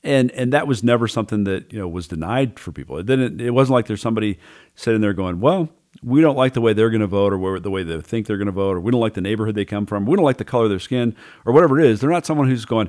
[0.08, 2.96] And, and that was never something that you know was denied for people.
[2.96, 3.40] It didn't.
[3.40, 4.38] It wasn't like there's somebody
[4.74, 5.68] sitting there going, "Well,
[6.02, 8.38] we don't like the way they're going to vote, or the way they think they're
[8.38, 10.38] going to vote, or we don't like the neighborhood they come from, we don't like
[10.38, 12.88] the color of their skin, or whatever it is." They're not someone who's going,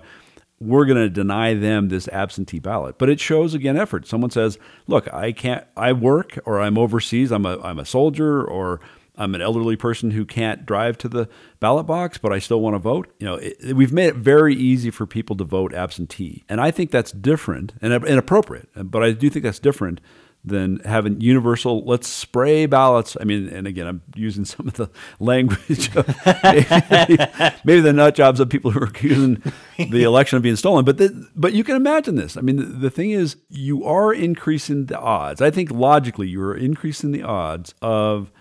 [0.59, 2.97] we're going to deny them this absentee ballot.
[2.97, 4.07] But it shows again effort.
[4.07, 5.65] Someone says, "Look, I can't.
[5.75, 7.31] I work, or I'm overseas.
[7.31, 8.79] I'm a I'm a soldier, or
[9.19, 11.29] I'm an elderly person who can't drive to the
[11.59, 14.55] ballot box, but I still want to vote." You know, it, we've made it very
[14.55, 18.69] easy for people to vote absentee, and I think that's different and, inappropriate.
[18.75, 20.01] But I do think that's different
[20.45, 24.89] than having universal let's spray ballots i mean and again i'm using some of the
[25.19, 26.07] language of
[26.43, 27.17] maybe,
[27.65, 29.41] maybe the nut jobs of people who are accusing
[29.77, 32.63] the election of being stolen but the, but you can imagine this i mean the,
[32.63, 37.21] the thing is you are increasing the odds i think logically you are increasing the
[37.21, 38.31] odds of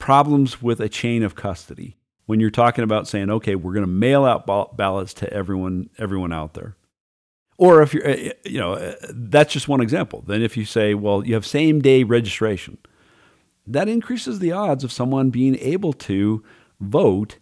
[0.00, 1.96] problems with a chain of custody.
[2.26, 6.32] When you're talking about saying okay we're going to mail out ballots to everyone everyone
[6.32, 6.76] out there.
[7.56, 10.24] Or if you're, uh, you know, uh, that's just one example.
[10.26, 12.78] Then if you say, well, you have same day registration,
[13.66, 16.42] that increases the odds of someone being able to
[16.80, 17.36] vote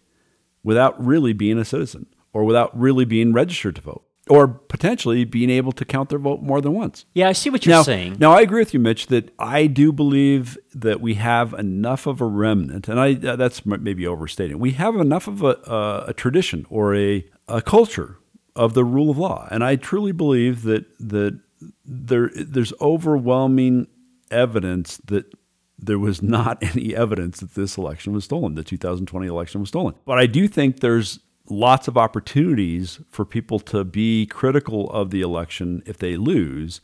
[0.61, 5.49] without really being a citizen or without really being registered to vote or potentially being
[5.49, 7.05] able to count their vote more than once.
[7.13, 8.17] Yeah, I see what you're now, saying.
[8.19, 12.21] Now, I agree with you, Mitch, that I do believe that we have enough of
[12.21, 14.59] a remnant, and I uh, that's maybe overstating.
[14.59, 18.19] We have enough of a, uh, a tradition or a, a culture
[18.55, 19.47] of the rule of law.
[19.49, 21.39] And I truly believe that that
[21.85, 23.87] there there's overwhelming
[24.31, 25.33] evidence that
[25.77, 29.95] there was not any evidence that this election was stolen, the 2020 election was stolen.
[30.05, 35.21] But I do think there's lots of opportunities for people to be critical of the
[35.21, 36.81] election if they lose.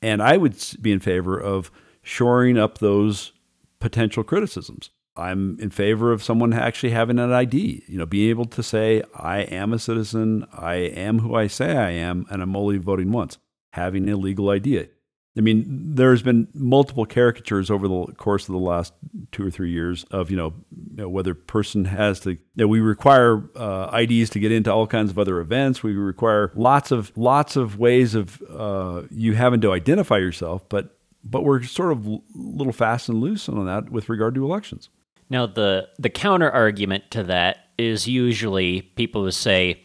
[0.00, 1.70] And I would be in favor of
[2.02, 3.32] shoring up those
[3.80, 4.90] potential criticisms.
[5.16, 9.02] I'm in favor of someone actually having an ID, you know, being able to say,
[9.14, 13.12] I am a citizen, I am who I say I am, and I'm only voting
[13.12, 13.36] once,
[13.74, 14.88] having a legal ID.
[15.36, 18.92] I mean, there's been multiple caricatures over the course of the last
[19.30, 20.52] two or three years of, you know,
[20.90, 24.70] you know whether person has to, you know, we require uh, IDs to get into
[24.70, 25.82] all kinds of other events.
[25.82, 30.98] We require lots of, lots of ways of uh, you having to identify yourself, but,
[31.24, 34.90] but we're sort of a little fast and loose on that with regard to elections.
[35.30, 39.82] Now, the, the counter argument to that is usually people who say,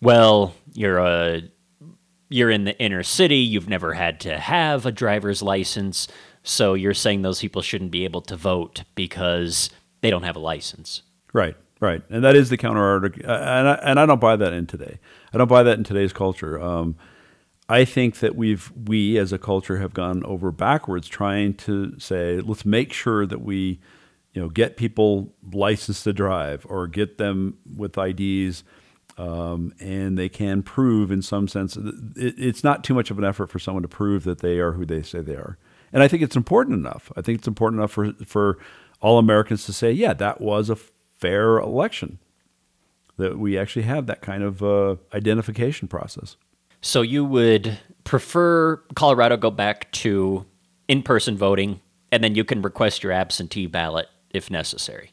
[0.00, 1.42] well, you're a
[2.28, 6.08] you're in the inner city, you've never had to have a driver's license,
[6.42, 10.40] so you're saying those people shouldn't be able to vote because they don't have a
[10.40, 11.02] license.
[11.32, 14.52] Right, right, and that is the counter argument, and I, and I don't buy that
[14.52, 14.98] in today.
[15.32, 16.60] I don't buy that in today's culture.
[16.60, 16.96] Um,
[17.68, 22.40] I think that we've we as a culture have gone over backwards trying to say
[22.40, 23.80] let's make sure that we
[24.36, 28.64] you know, get people licensed to drive or get them with IDs,
[29.18, 31.76] um, and they can prove in some sense.
[31.76, 34.72] It, it's not too much of an effort for someone to prove that they are
[34.72, 35.58] who they say they are,
[35.92, 37.10] and I think it's important enough.
[37.16, 38.58] I think it's important enough for for
[39.00, 42.18] all Americans to say, yeah, that was a fair election.
[43.18, 46.36] That we actually have that kind of uh, identification process.
[46.82, 50.44] So you would prefer Colorado go back to
[50.86, 51.80] in-person voting,
[52.12, 55.12] and then you can request your absentee ballot if necessary.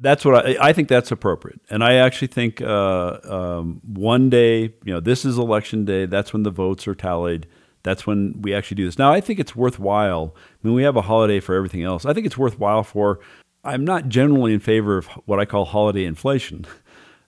[0.00, 1.60] That's what I, I think that's appropriate.
[1.70, 6.06] And I actually think uh, um, one day, you know, this is election day.
[6.06, 7.46] That's when the votes are tallied.
[7.82, 8.98] That's when we actually do this.
[8.98, 10.34] Now, I think it's worthwhile.
[10.36, 12.04] I mean, we have a holiday for everything else.
[12.04, 13.20] I think it's worthwhile for.
[13.64, 16.66] I'm not generally in favor of what I call holiday inflation.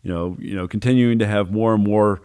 [0.03, 2.23] You know, you know, continuing to have more and more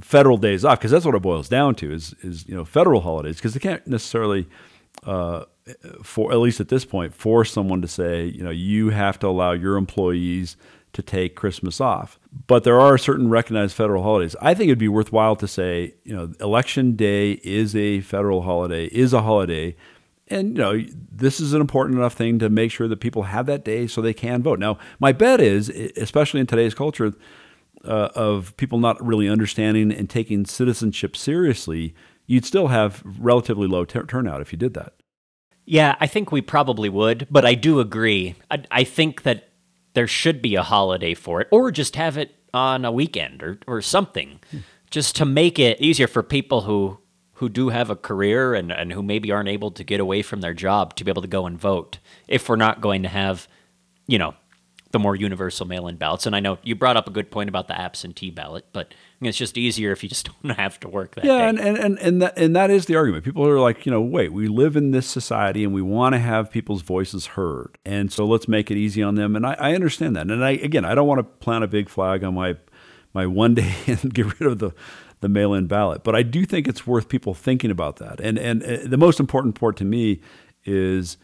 [0.00, 3.02] federal days off because that's what it boils down to is is you know federal
[3.02, 4.46] holidays because they can't necessarily
[5.04, 5.44] uh,
[6.02, 9.28] for at least at this point, force someone to say, you know, you have to
[9.28, 10.56] allow your employees
[10.92, 12.18] to take Christmas off.
[12.46, 14.36] But there are certain recognized federal holidays.
[14.42, 18.86] I think it'd be worthwhile to say, you know, election day is a federal holiday,
[18.86, 19.74] is a holiday,
[20.28, 23.46] And you know, this is an important enough thing to make sure that people have
[23.46, 24.58] that day so they can vote.
[24.58, 27.12] Now, my bet is, especially in today's culture,
[27.84, 31.94] uh, of people not really understanding and taking citizenship seriously,
[32.26, 34.94] you'd still have relatively low turnout if you did that.
[35.64, 38.34] Yeah, I think we probably would, but I do agree.
[38.50, 39.50] I, I, think that
[39.94, 43.58] there should be a holiday for it, or just have it on a weekend or,
[43.66, 44.40] or something,
[44.90, 46.98] just to make it easier for people who
[47.34, 50.42] who do have a career and, and who maybe aren't able to get away from
[50.42, 51.98] their job to be able to go and vote.
[52.28, 53.48] If we're not going to have,
[54.06, 54.34] you know,
[54.92, 56.26] the more universal mail-in ballots.
[56.26, 59.38] And I know you brought up a good point about the absentee ballot, but it's
[59.38, 61.48] just easier if you just don't have to work that yeah, day.
[61.48, 63.24] and and and and that, and that is the argument.
[63.24, 66.18] People are like, you know, wait, we live in this society and we want to
[66.18, 69.34] have people's voices heard, and so let's make it easy on them.
[69.34, 70.30] And I, I understand that.
[70.30, 72.56] And I again, I don't want to plant a big flag on my
[73.14, 74.72] my one day and get rid of the
[75.20, 78.20] the mail-in ballot, but I do think it's worth people thinking about that.
[78.20, 80.20] And and uh, the most important part to me
[80.64, 81.16] is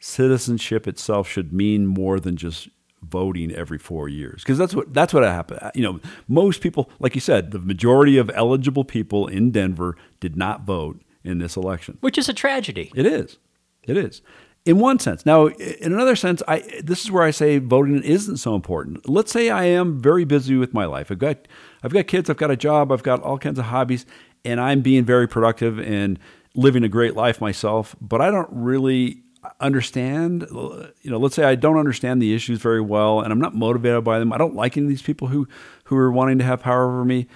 [0.00, 2.68] citizenship itself should mean more than just
[3.08, 5.70] voting every four years because that's what that's what happened.
[5.74, 10.36] You know, most people, like you said, the majority of eligible people in Denver did
[10.36, 12.92] not vote in this election, which is a tragedy.
[12.94, 13.38] It is.
[13.84, 14.22] It is.
[14.64, 15.26] In one sense.
[15.26, 19.08] Now, in another sense, I this is where I say voting isn't so important.
[19.08, 21.10] Let's say I am very busy with my life.
[21.10, 21.46] I've got
[21.82, 24.06] I've got kids, I've got a job, I've got all kinds of hobbies,
[24.44, 26.18] and I'm being very productive and
[26.54, 29.23] living a great life myself, but I don't really
[29.60, 33.54] understand you know let's say i don't understand the issues very well and i'm not
[33.54, 34.32] motivated by them.
[34.32, 35.46] I don't like any of these people who
[35.84, 37.26] who are wanting to have power over me.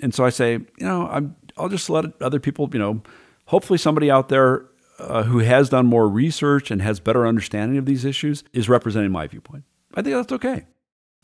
[0.00, 3.02] And so i say you know i'm i'll just let other people you know
[3.46, 4.66] hopefully somebody out there
[4.98, 9.12] uh, who has done more research and has better understanding of these issues is representing
[9.12, 9.62] my viewpoint.
[9.94, 10.66] I think that's okay.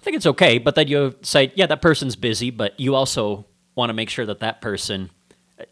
[0.01, 3.47] I think it's okay but then you say yeah that person's busy but you also
[3.75, 5.11] want to make sure that that person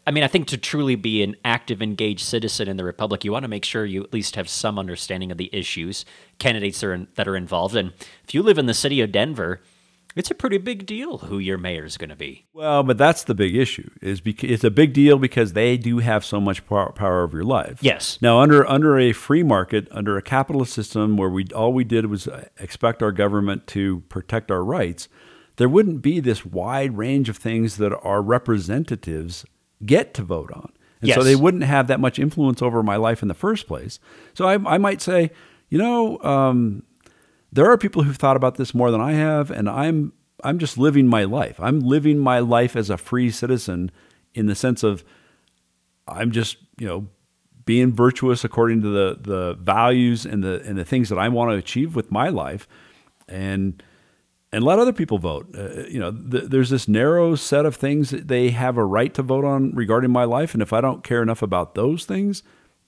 [0.07, 3.31] I mean, I think to truly be an active, engaged citizen in the republic, you
[3.31, 6.05] want to make sure you at least have some understanding of the issues,
[6.39, 7.75] candidates that are, in, that are involved.
[7.75, 7.91] And
[8.23, 9.61] if you live in the city of Denver,
[10.15, 12.45] it's a pretty big deal who your mayor is going to be.
[12.53, 13.89] Well, but that's the big issue.
[14.01, 17.37] Is because it's a big deal because they do have so much power, power over
[17.37, 17.79] your life.
[17.81, 18.19] Yes.
[18.21, 22.05] Now, under under a free market, under a capitalist system where we all we did
[22.05, 25.09] was uh, expect our government to protect our rights,
[25.55, 29.45] there wouldn't be this wide range of things that our representatives
[29.85, 30.71] get to vote on.
[31.01, 31.17] And yes.
[31.17, 33.99] so they wouldn't have that much influence over my life in the first place.
[34.33, 35.31] So I, I might say,
[35.69, 36.83] you know, um,
[37.51, 40.13] there are people who've thought about this more than I have, and I'm
[40.43, 41.59] I'm just living my life.
[41.59, 43.91] I'm living my life as a free citizen
[44.33, 45.03] in the sense of
[46.07, 47.07] I'm just you know
[47.65, 51.51] being virtuous according to the the values and the and the things that I want
[51.51, 52.67] to achieve with my life,
[53.27, 53.81] and
[54.53, 55.47] and let other people vote.
[55.57, 59.11] Uh, you know, th- there's this narrow set of things that they have a right
[59.15, 62.43] to vote on regarding my life, and if I don't care enough about those things,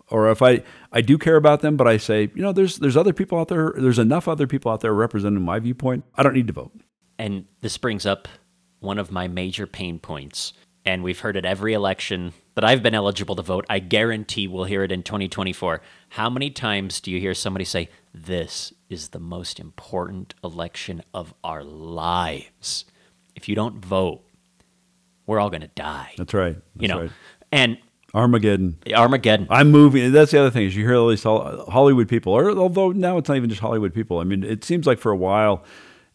[0.09, 2.95] or if I I do care about them, but I say, you know, there's there's
[2.95, 6.05] other people out there, there's enough other people out there representing my viewpoint.
[6.15, 6.71] I don't need to vote.
[7.17, 8.27] And this brings up
[8.79, 10.53] one of my major pain points,
[10.85, 13.65] and we've heard it every election that I've been eligible to vote.
[13.69, 15.81] I guarantee we'll hear it in 2024.
[16.09, 21.33] How many times do you hear somebody say, "This is the most important election of
[21.43, 22.85] our lives.
[23.35, 24.23] If you don't vote,
[25.25, 26.13] we're all going to die.
[26.17, 26.55] That's right.
[26.55, 27.11] That's you know, right.
[27.51, 27.77] and
[28.13, 28.77] Armageddon.
[28.95, 29.47] Armageddon.
[29.49, 30.13] I'm moving.
[30.13, 33.27] That's the other thing is you hear all these Hollywood people, or although now it's
[33.27, 34.19] not even just Hollywood people.
[34.19, 35.65] I mean, it seems like for a while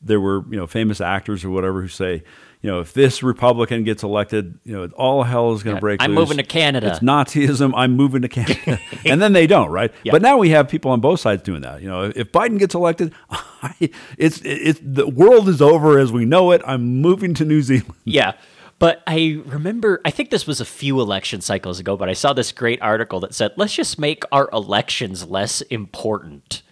[0.01, 2.23] there were you know famous actors or whatever who say,
[2.63, 5.81] you know, if this Republican gets elected, you know, all hell is going to yeah,
[5.81, 6.29] break I'm loose.
[6.29, 6.89] moving to Canada.
[6.89, 7.73] It's Nazism.
[7.75, 8.79] I'm moving to Canada.
[9.07, 9.91] and then they don't, right?
[10.05, 10.13] Yeah.
[10.13, 11.81] But now we have people on both sides doing that.
[11.81, 13.15] You know, if Biden gets elected,
[14.19, 16.61] it's it's the world is over as we know it.
[16.67, 17.95] I'm moving to New Zealand.
[18.05, 18.33] Yeah.
[18.79, 22.33] But I remember, I think this was a few election cycles ago, but I saw
[22.33, 26.63] this great article that said, let's just make our elections less important.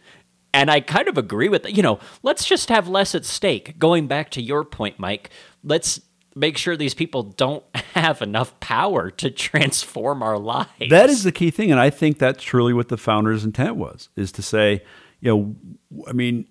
[0.54, 1.76] And I kind of agree with it.
[1.76, 3.78] You know, let's just have less at stake.
[3.78, 5.28] Going back to your point, Mike,
[5.68, 6.00] let's
[6.34, 7.64] make sure these people don't
[7.94, 10.90] have enough power to transform our lives.
[10.90, 11.70] That is the key thing.
[11.70, 14.82] And I think that's truly what the founders' intent was, is to say,
[15.20, 16.46] you know, I mean,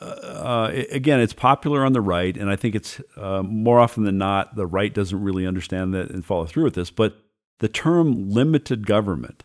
[0.00, 4.04] uh, uh again, it's popular on the right, and I think it's uh, more often
[4.04, 6.90] than not the right doesn't really understand that and follow through with this.
[6.90, 7.16] But
[7.58, 9.42] the term limited government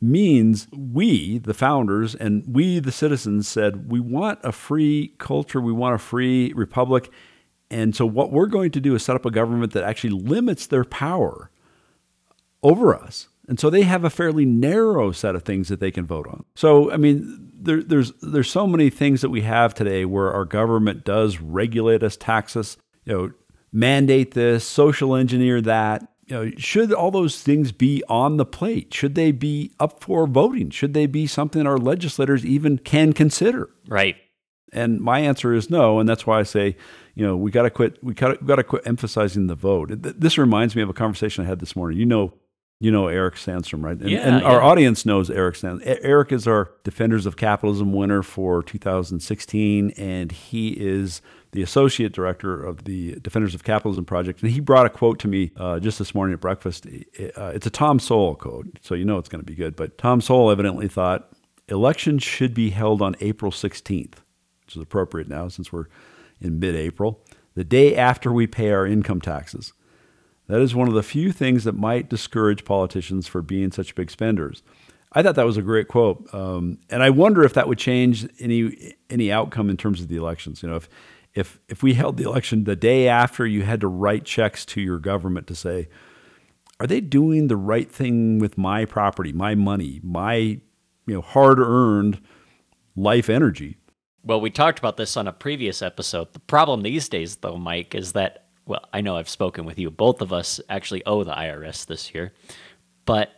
[0.00, 5.72] means we, the founders, and we, the citizens, said we want a free culture, we
[5.72, 7.10] want a free republic.
[7.74, 10.68] And so, what we're going to do is set up a government that actually limits
[10.68, 11.50] their power
[12.62, 13.26] over us.
[13.48, 16.44] And so, they have a fairly narrow set of things that they can vote on.
[16.54, 20.44] So, I mean, there, there's there's so many things that we have today where our
[20.44, 23.32] government does regulate us, tax us, you know,
[23.72, 26.06] mandate this, social engineer that.
[26.26, 28.94] you know, should all those things be on the plate?
[28.94, 30.70] Should they be up for voting?
[30.70, 33.68] Should they be something our legislators even can consider?
[33.88, 34.14] Right.
[34.74, 36.76] And my answer is no, and that's why I say,
[37.14, 38.02] you know, we got to quit.
[38.02, 39.90] We got to quit emphasizing the vote.
[39.90, 41.98] This reminds me of a conversation I had this morning.
[41.98, 42.34] You know,
[42.80, 43.96] you know Eric Sandstrom, right?
[43.96, 44.48] And, yeah, and yeah.
[44.48, 45.98] our audience knows Eric Sandstrom.
[46.02, 51.22] Eric is our Defenders of Capitalism winner for 2016, and he is
[51.52, 54.42] the associate director of the Defenders of Capitalism project.
[54.42, 56.86] And he brought a quote to me uh, just this morning at breakfast.
[56.86, 59.76] Uh, it's a Tom Sowell quote, so you know it's going to be good.
[59.76, 61.30] But Tom Sowell evidently thought
[61.68, 64.16] elections should be held on April 16th,
[64.76, 65.86] is appropriate now since we're
[66.40, 67.20] in mid-April,
[67.54, 69.72] the day after we pay our income taxes.
[70.46, 74.10] That is one of the few things that might discourage politicians for being such big
[74.10, 74.62] spenders.
[75.12, 78.28] I thought that was a great quote, um, and I wonder if that would change
[78.40, 80.62] any any outcome in terms of the elections.
[80.62, 80.88] You know, if
[81.34, 84.80] if if we held the election the day after you had to write checks to
[84.80, 85.88] your government to say,
[86.80, 90.60] are they doing the right thing with my property, my money, my you
[91.06, 92.20] know hard earned
[92.96, 93.76] life energy?
[94.24, 96.32] Well, we talked about this on a previous episode.
[96.32, 99.90] The problem these days, though, Mike, is that well, I know I've spoken with you.
[99.90, 102.32] Both of us actually owe the IRS this year.
[103.04, 103.30] But,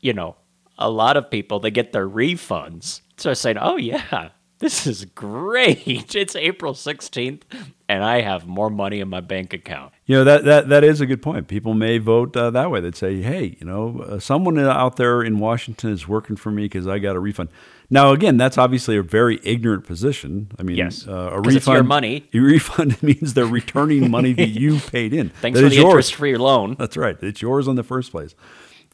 [0.00, 0.36] you know,
[0.78, 3.02] a lot of people, they get their refunds.
[3.16, 5.86] So they're saying, oh, yeah, this is great.
[6.16, 7.42] It's April 16th,
[7.88, 9.92] and I have more money in my bank account.
[10.06, 11.46] You know, that, that, that is a good point.
[11.46, 12.80] People may vote uh, that way.
[12.80, 16.64] They'd say, hey, you know, uh, someone out there in Washington is working for me
[16.64, 17.50] because I got a refund.
[17.88, 20.50] Now, again, that's obviously a very ignorant position.
[20.58, 22.28] I mean, yes, uh, a refund, it's your money.
[22.34, 25.28] A refund means they're returning money that you paid in.
[25.28, 25.84] Thanks that for the yours.
[25.86, 26.76] interest for your loan.
[26.78, 27.16] That's right.
[27.22, 28.34] It's yours in the first place.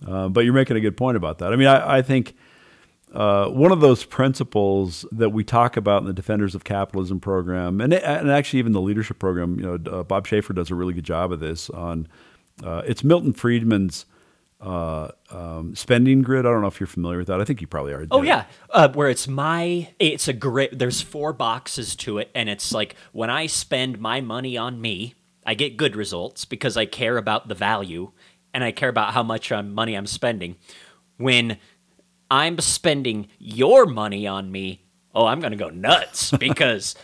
[0.06, 1.52] Uh, but you're making a good point about that.
[1.52, 2.34] I mean, I, I think
[3.14, 7.80] uh, one of those principles that we talk about in the Defenders of Capitalism program,
[7.80, 10.94] and, and actually even the leadership program, you know, uh, Bob Schaefer does a really
[10.94, 11.70] good job of this.
[11.70, 12.08] On
[12.64, 14.06] uh, it's Milton Friedman's
[14.62, 16.46] uh, um, spending grid.
[16.46, 17.40] I don't know if you're familiar with that.
[17.40, 18.06] I think you probably are.
[18.10, 20.78] Oh yeah, uh, where it's my it's a grid.
[20.78, 25.14] There's four boxes to it, and it's like when I spend my money on me,
[25.44, 28.12] I get good results because I care about the value
[28.54, 30.56] and I care about how much um, money I'm spending.
[31.16, 31.58] When
[32.30, 34.84] I'm spending your money on me,
[35.14, 36.94] oh, I'm going to go nuts because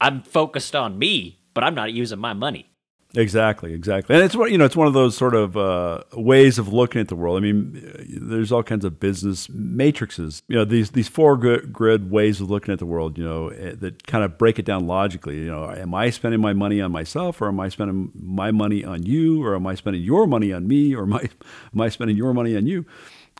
[0.00, 2.69] I'm focused on me, but I'm not using my money.
[3.16, 6.72] Exactly, exactly, and it's you know it's one of those sort of uh, ways of
[6.72, 7.38] looking at the world.
[7.38, 10.44] I mean, there's all kinds of business matrices.
[10.46, 13.18] You know, these these four grid ways of looking at the world.
[13.18, 15.38] You know, eh, that kind of break it down logically.
[15.38, 18.84] You know, am I spending my money on myself, or am I spending my money
[18.84, 21.22] on you, or am I spending your money on me, or am I
[21.74, 22.86] am I spending your money on you?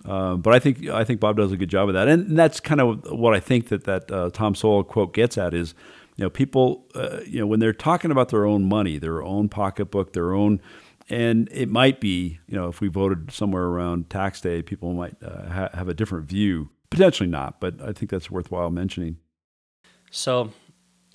[0.04, 2.58] Uh, but I think I think Bob does a good job of that, and that's
[2.58, 5.74] kind of what I think that that uh, Tom Sowell quote gets at is
[6.20, 9.48] you know, people, uh, you know, when they're talking about their own money, their own
[9.48, 10.60] pocketbook, their own,
[11.08, 15.16] and it might be, you know, if we voted somewhere around tax day, people might
[15.22, 16.68] uh, ha- have a different view.
[16.90, 19.16] Potentially not, but I think that's worthwhile mentioning.
[20.10, 20.52] So,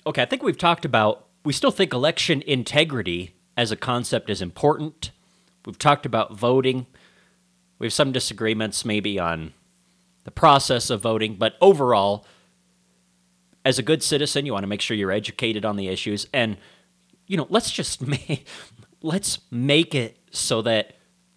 [0.04, 4.42] okay, I think we've talked about, we still think election integrity as a concept is
[4.42, 5.12] important.
[5.64, 6.88] We've talked about voting.
[7.78, 9.52] We have some disagreements maybe on
[10.24, 12.26] the process of voting, but overall,
[13.66, 16.56] as a good citizen, you want to make sure you're educated on the issues, and
[17.26, 18.46] you know, let's just make
[19.02, 20.94] let's make it so that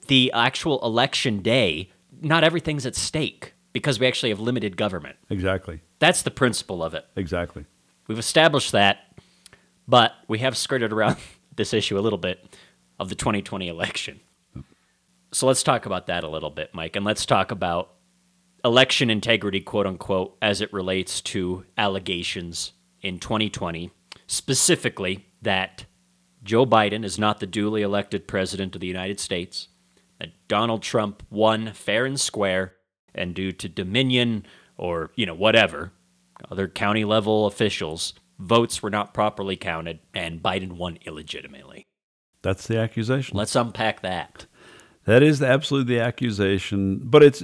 [0.08, 5.18] the actual election day, not everything's at stake because we actually have limited government.
[5.30, 5.82] Exactly.
[5.98, 7.06] That's the principle of it.
[7.16, 7.66] Exactly.
[8.08, 9.20] We've established that,
[9.88, 11.18] but we have skirted around
[11.56, 12.58] this issue a little bit
[13.00, 14.20] of the 2020 election.
[15.32, 17.94] So let's talk about that a little bit, Mike, and let's talk about
[18.64, 23.92] election integrity, quote unquote, as it relates to allegations in 2020,
[24.28, 25.86] specifically that
[26.44, 29.68] Joe Biden is not the duly elected president of the United States,
[30.20, 32.74] that Donald Trump won fair and square,
[33.14, 34.46] and due to Dominion
[34.78, 35.92] or, you know, whatever,
[36.50, 41.86] other county level officials, votes were not properly counted, and Biden won illegitimately.
[42.42, 43.38] That's the accusation.
[43.38, 44.46] Let's unpack that.
[45.06, 47.44] That is absolutely the accusation, but it's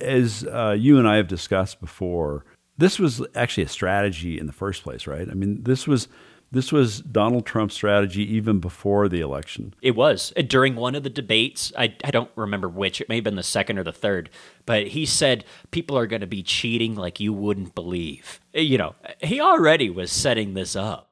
[0.00, 2.44] as uh, you and I have discussed before,
[2.78, 5.28] this was actually a strategy in the first place, right?
[5.28, 6.08] I mean, this was
[6.52, 9.74] this was Donald Trump's strategy even before the election.
[9.82, 11.72] It was uh, during one of the debates.
[11.76, 13.00] I, I don't remember which.
[13.00, 14.30] It may have been the second or the third.
[14.64, 18.40] But he said people are going to be cheating like you wouldn't believe.
[18.56, 21.10] Uh, you know, he already was setting this up.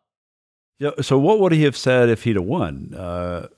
[0.78, 0.90] Yeah.
[1.00, 2.94] So what would he have said if he'd have won?
[2.96, 3.48] Uh,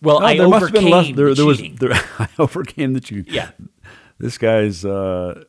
[0.00, 2.94] well, I there overcame must have been less, there, the there was there, I overcame
[2.94, 3.32] the cheating.
[3.32, 3.50] Yeah
[4.18, 5.44] this guy's uh,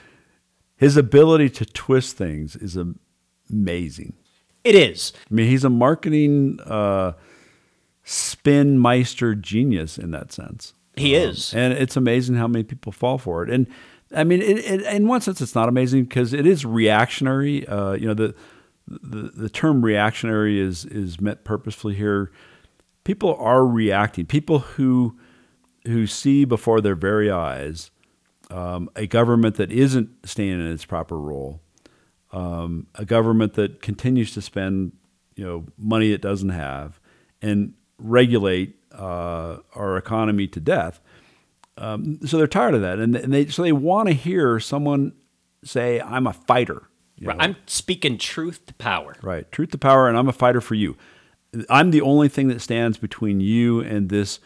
[0.76, 2.76] his ability to twist things is
[3.50, 4.14] amazing.
[4.64, 5.12] It is.
[5.30, 7.12] I mean, he's a marketing uh,
[8.04, 10.74] spin meister genius in that sense.
[10.96, 11.54] He is.
[11.54, 13.50] And it's amazing how many people fall for it.
[13.50, 13.66] And
[14.14, 17.66] I mean, it, it, in one sense, it's not amazing because it is reactionary.
[17.66, 18.34] Uh, you know, the,
[18.88, 22.32] the the term reactionary is is meant purposefully here.
[23.04, 24.26] People are reacting.
[24.26, 25.16] People who
[25.86, 27.90] who see before their very eyes
[28.50, 31.60] um, a government that isn't staying in its proper role,
[32.32, 34.92] um, a government that continues to spend
[35.36, 37.00] you know money it doesn't have,
[37.40, 41.00] and regulate uh, our economy to death.
[41.78, 45.12] Um, so they're tired of that, and, and they so they want to hear someone
[45.64, 46.82] say, "I'm a fighter."
[47.22, 47.36] Right.
[47.38, 49.14] I'm speaking truth to power.
[49.20, 49.50] Right.
[49.52, 50.96] Truth to power, and I'm a fighter for you.
[51.68, 54.40] I'm the only thing that stands between you and this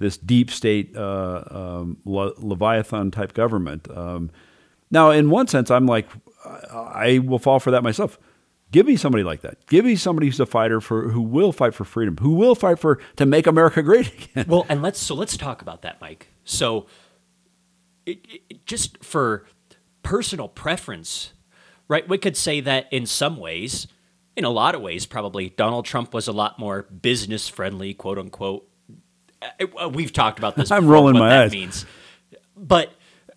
[0.00, 3.88] this deep state uh, um, Le- leviathan type government.
[3.96, 4.30] Um,
[4.90, 6.08] now, in one sense, I'm like,
[6.44, 8.18] I, I will fall for that myself.
[8.72, 9.66] Give me somebody like that.
[9.66, 12.78] Give me somebody who's a fighter for who will fight for freedom, who will fight
[12.78, 14.46] for to make America great again.
[14.48, 16.28] Well, and let's so let's talk about that, Mike.
[16.44, 16.86] So,
[18.06, 19.46] it, it, just for
[20.02, 21.32] personal preference,
[21.88, 22.08] right?
[22.08, 23.86] We could say that in some ways,
[24.36, 28.18] in a lot of ways, probably Donald Trump was a lot more business friendly, quote
[28.18, 28.69] unquote.
[29.42, 30.70] Uh, We've talked about this.
[30.72, 31.52] I'm before, rolling what my that eyes.
[31.52, 31.86] means,
[32.56, 32.92] but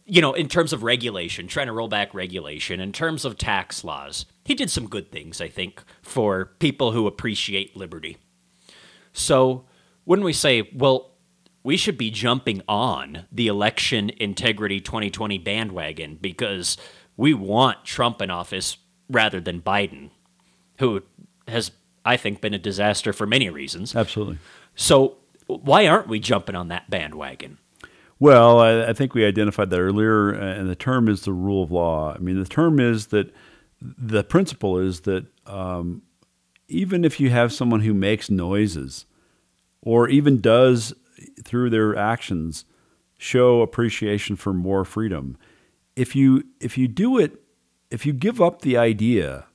[0.06, 3.84] you know, in terms of regulation, trying to roll back regulation, in terms of tax
[3.86, 8.18] laws, he did some good things, I think, for people who appreciate liberty.
[9.14, 9.64] So
[10.04, 11.12] when we say, well,
[11.64, 16.78] we should be jumping on the election integrity 2020 bandwagon because
[17.16, 18.76] we want Trump in office
[19.10, 20.10] rather than Biden,
[20.80, 21.02] who
[21.48, 21.72] has,
[22.04, 23.96] I think, been a disaster for many reasons.
[23.96, 24.40] Absolutely.
[24.76, 25.16] So
[25.48, 27.58] why aren't we jumping on that bandwagon?
[28.20, 31.64] Well, I, I think we identified that earlier, uh, and the term is the rule
[31.64, 32.14] of law.
[32.14, 33.34] I mean, the term is that
[33.82, 36.04] the principle is that um,
[36.68, 39.06] even if you have someone who makes noises
[39.82, 40.94] or even does
[41.44, 42.66] through their actions
[43.18, 45.38] show appreciation for more freedom,
[45.96, 47.42] if you if you do it,
[47.92, 49.46] if you give up the idea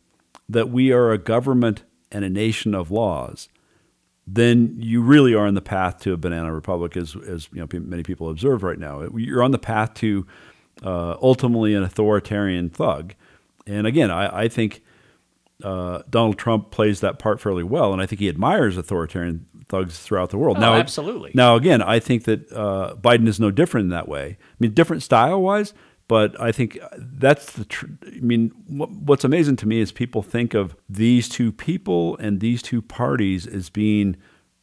[0.48, 3.48] that we are a government and a nation of laws,
[4.34, 7.66] then you really are on the path to a banana republic, as as you know
[7.66, 9.08] pe- many people observe right now.
[9.14, 10.26] You're on the path to
[10.84, 13.14] uh, ultimately an authoritarian thug.
[13.66, 14.82] And again, I, I think
[15.62, 19.98] uh, Donald Trump plays that part fairly well, and I think he admires authoritarian thugs
[19.98, 20.56] throughout the world.
[20.58, 21.32] Oh, now, absolutely.
[21.34, 24.38] Now, again, I think that uh, Biden is no different in that way.
[24.40, 25.74] I mean, different style wise,
[26.08, 27.66] but I think that's the.
[27.66, 32.16] Tr- I mean, what, what's amazing to me is people think of these two people
[32.16, 34.16] and these two parties as being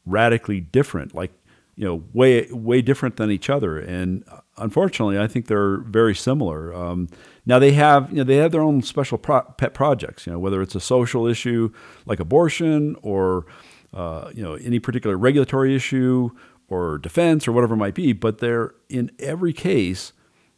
[0.08, 1.32] radically different, like
[1.76, 3.78] you know, way way different than each other.
[3.78, 4.24] And
[4.58, 6.74] unfortunately, I think they're very similar.
[6.74, 7.10] Um,
[7.46, 10.26] now they have you know they have their own special pro- pet projects.
[10.26, 11.72] You know, whether it's a social issue
[12.08, 13.46] like abortion or
[13.94, 16.32] uh, you know any particular regulatory issue
[16.70, 18.14] or defense or whatever it might be.
[18.14, 20.12] But they're in every case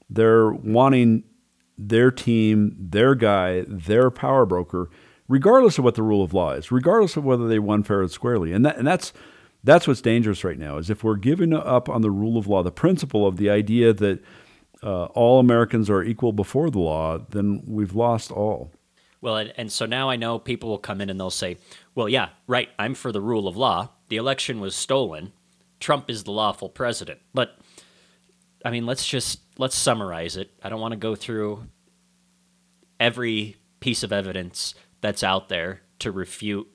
[0.10, 1.24] they're wanting
[1.78, 4.90] their team, their guy, their power broker,
[5.28, 8.12] regardless of what the rule of law is, regardless of whether they won fair and
[8.12, 8.52] squarely.
[8.52, 9.14] And that and that's
[9.64, 12.64] that's what's dangerous right now is if we're giving up on the rule of law,
[12.64, 14.24] the principle of the idea that
[14.84, 18.72] uh, all Americans are equal before the law, then we've lost all.
[19.20, 21.58] Well, and, and so now I know people will come in and they'll say,
[21.96, 23.90] well, yeah, right, I'm for the rule of law.
[24.10, 25.34] The election was stolen.
[25.80, 27.20] Trump is the lawful president.
[27.34, 27.58] But,
[28.64, 30.52] I mean, let's just, let's summarize it.
[30.64, 31.68] I don't want to go through
[33.00, 36.68] every piece of evidence that's out there to refute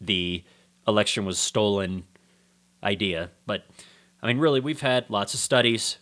[0.00, 0.44] the
[0.86, 2.04] election was stolen
[2.82, 3.30] idea.
[3.46, 3.66] But,
[4.22, 5.98] I mean, really, we've had lots of studies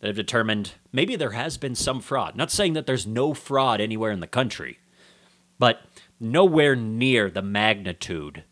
[0.00, 2.36] that have determined maybe there has been some fraud.
[2.36, 4.78] Not saying that there's no fraud anywhere in the country,
[5.58, 5.82] but
[6.18, 8.44] nowhere near the magnitude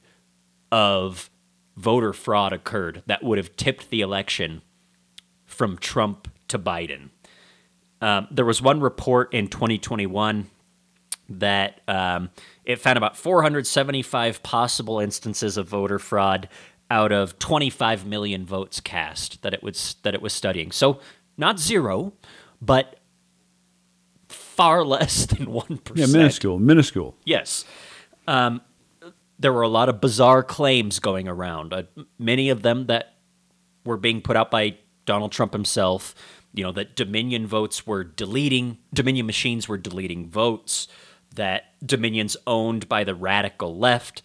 [0.71, 1.31] of
[1.77, 4.63] voter fraud occurred that would have tipped the election
[5.47, 7.11] from Trump to Biden.
[8.01, 10.49] Um, there was one report in 2021
[11.31, 12.31] that um,
[12.65, 16.49] it found about 475 possible instances of voter fraud
[16.91, 20.71] out of 25 million votes cast that it was that it was studying.
[20.71, 21.01] So
[21.37, 22.13] not zero,
[22.63, 22.99] but
[24.29, 27.15] far less than one Yeah, minuscule, minuscule.
[27.25, 27.65] Yes.
[28.27, 28.61] Um,
[29.39, 31.73] there were a lot of bizarre claims going around.
[31.73, 31.83] Uh,
[32.19, 33.15] many of them that
[33.85, 36.15] were being put out by Donald Trump himself.
[36.59, 40.89] You know that Dominion votes were deleting Dominion machines were deleting votes.
[41.37, 44.23] That Dominion's owned by the radical left.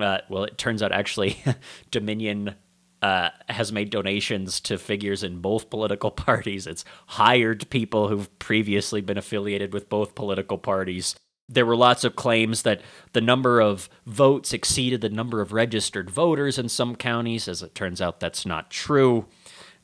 [0.00, 1.40] Uh, well, it turns out actually
[1.92, 2.56] Dominion
[3.02, 6.66] uh, has made donations to figures in both political parties.
[6.66, 11.14] It's hired people who've previously been affiliated with both political parties.
[11.48, 12.80] there were lots of claims that
[13.12, 17.46] the number of votes exceeded the number of registered voters in some counties.
[17.46, 19.26] As it turns out, that's not true.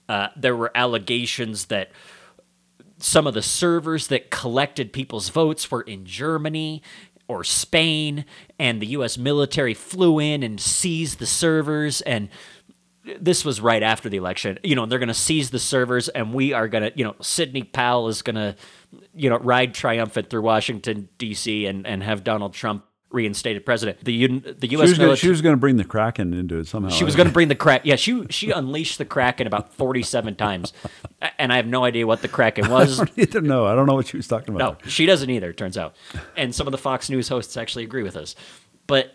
[0.09, 1.91] Uh, there were allegations that
[2.99, 6.83] some of the servers that collected people's votes were in Germany
[7.29, 8.25] or Spain,
[8.59, 9.19] and the U.S.
[9.19, 12.01] military flew in and seized the servers.
[12.01, 12.31] And
[13.21, 14.59] this was right after the election.
[14.63, 17.15] You know, they're going to seize the servers, and we are going to, you know,
[17.21, 18.57] Sidney Powell is going to,
[19.15, 21.67] you know, ride triumphant through Washington D.C.
[21.67, 24.05] and and have Donald Trump reinstated president.
[24.05, 24.71] The the U.S.
[24.71, 25.07] She was, military.
[25.07, 26.91] gonna, she was going to bring the Kraken into it somehow.
[26.91, 27.89] She was going to bring the Kraken.
[27.89, 30.73] Yeah, she she unleashed the Kraken about forty-seven times,
[31.39, 33.01] and I have no idea what the Kraken was.
[33.01, 33.67] I don't know.
[33.67, 34.83] I don't know what she was talking about.
[34.85, 35.53] No, she doesn't either.
[35.53, 35.95] Turns out,
[36.37, 38.35] and some of the Fox News hosts actually agree with us.
[38.87, 39.15] But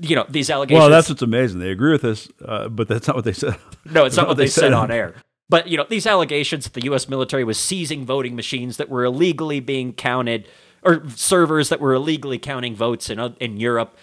[0.00, 0.80] you know these allegations.
[0.80, 1.60] Well, that's what's amazing.
[1.60, 3.56] They agree with us, uh, but that's not what they said.
[3.84, 5.14] no, it's not what they said on air.
[5.48, 7.08] But you know these allegations that the U.S.
[7.08, 10.48] military was seizing voting machines that were illegally being counted,
[10.84, 13.96] or servers that were illegally counting votes in in Europe.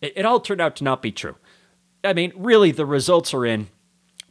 [0.00, 1.36] It, it all turned out to not be true.
[2.04, 3.68] I mean, really, the results are in.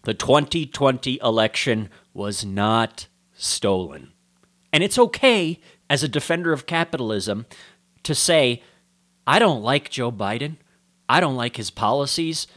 [0.04, 4.12] The 2020 election was not stolen.
[4.74, 7.46] And it's okay as a defender of capitalism
[8.04, 8.64] to say,
[9.28, 10.58] I don't like Joe Biden.
[11.08, 12.48] I don't like his policies,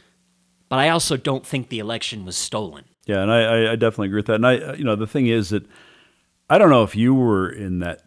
[0.68, 2.84] but I also don't think the election was stolen.
[3.06, 4.36] Yeah, and I, I, I definitely agree with that.
[4.36, 5.66] And I, uh, you know, the thing is that
[6.48, 8.02] I don't know if you were in that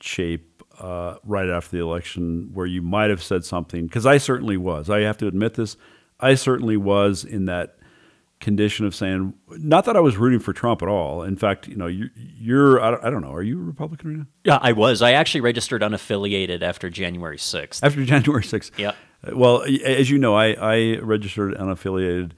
[0.00, 0.49] shape
[0.80, 4.90] uh, right after the election where you might have said something, because I certainly was.
[4.90, 5.76] I have to admit this.
[6.18, 7.76] I certainly was in that
[8.40, 11.22] condition of saying, not that I was rooting for Trump at all.
[11.22, 14.26] In fact, you know, you, you're, I don't, know, are you a Republican right now?
[14.44, 15.02] Yeah, I was.
[15.02, 17.80] I actually registered unaffiliated after January 6th.
[17.82, 18.78] After January 6th.
[18.78, 18.96] Yep.
[19.34, 22.32] Well, as you know, I, I registered unaffiliated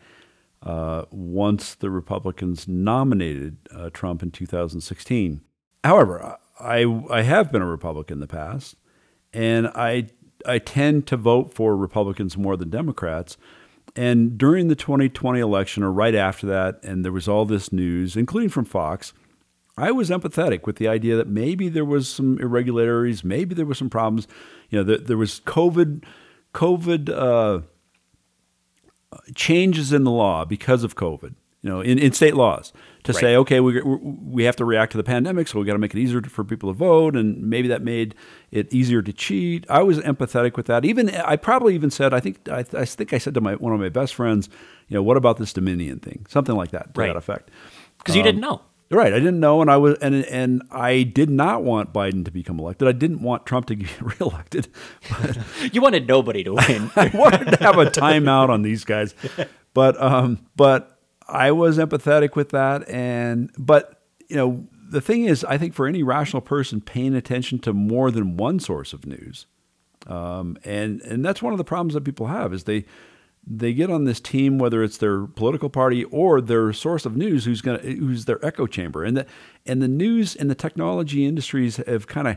[0.63, 5.41] uh, once the Republicans nominated uh, Trump in 2016.
[5.85, 8.77] However, I, I have been a Republican in the past,
[9.33, 10.09] and I,
[10.47, 13.37] I tend to vote for Republicans more than Democrats.
[13.95, 18.17] And during the 2020 election, or right after that, and there was all this news,
[18.17, 19.13] including from Fox,
[19.77, 23.75] I was empathetic with the idea that maybe there was some irregularities, maybe there were
[23.75, 24.29] some problems.
[24.71, 26.05] You know, there, there was COVID,
[26.55, 27.63] COVID uh,
[29.35, 31.35] changes in the law because of COVID.
[31.63, 32.73] You know, in, in state laws
[33.05, 35.79] to say, okay, we we have to react to the pandemic, so we got to
[35.79, 38.17] make it easier for people to vote, and maybe that made
[38.51, 39.65] it easier to cheat.
[39.71, 40.85] I was empathetic with that.
[40.85, 43.73] Even I probably even said, I think I, I think I said to my one
[43.73, 44.49] of my best friends,
[44.89, 46.27] you know, what about this Dominion thing?
[46.29, 47.07] Something like that to Right.
[47.07, 47.51] that effect.
[47.99, 48.63] Because you didn't know.
[48.91, 52.31] Right, I didn't know, and I was, and and I did not want Biden to
[52.31, 52.89] become elected.
[52.89, 54.67] I didn't want Trump to get reelected.
[55.73, 56.91] You wanted nobody to win.
[56.97, 59.15] I wanted to have a timeout on these guys,
[59.75, 60.92] but um, but
[61.29, 65.87] I was empathetic with that, and but you know the thing is, I think for
[65.87, 69.47] any rational person paying attention to more than one source of news,
[70.07, 72.85] um, and and that's one of the problems that people have is they
[73.45, 77.45] they get on this team whether it's their political party or their source of news
[77.45, 79.27] who's to who's their echo chamber and the
[79.67, 82.37] and the news and the technology industries have kind of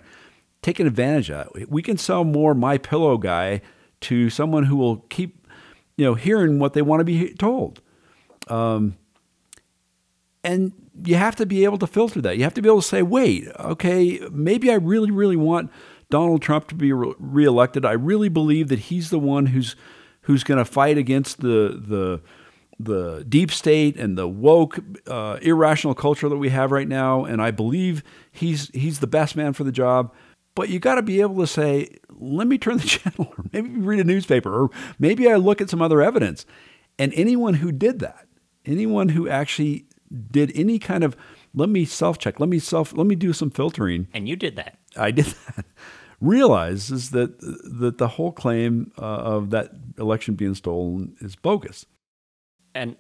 [0.62, 1.70] taken advantage of that.
[1.70, 3.62] We can sell more my pillow guy
[4.02, 5.48] to someone who will keep
[5.96, 7.82] you know hearing what they want to be told.
[8.48, 8.98] Um,
[10.44, 10.74] and
[11.04, 12.38] you have to be able to filter that.
[12.38, 15.72] You have to be able to say, wait, okay, maybe I really, really want
[16.10, 17.86] Donald Trump to be re- reelected.
[17.86, 19.76] I really believe that he's the one who's
[20.22, 22.22] who's going to fight against the the
[22.78, 27.24] the deep state and the woke, uh, irrational culture that we have right now.
[27.24, 30.14] And I believe he's he's the best man for the job.
[30.56, 33.70] But you got to be able to say, let me turn the channel, or maybe
[33.70, 34.70] read a newspaper, or
[35.00, 36.46] maybe I look at some other evidence.
[36.98, 38.25] And anyone who did that,
[38.66, 39.86] anyone who actually
[40.32, 41.16] did any kind of
[41.54, 44.08] let me self check, let me self, let me do some filtering.
[44.14, 44.78] and you did that.
[44.98, 45.66] I did that.
[46.22, 51.86] Realizes that that the whole claim uh, of that election being stolen is bogus.
[52.74, 52.96] and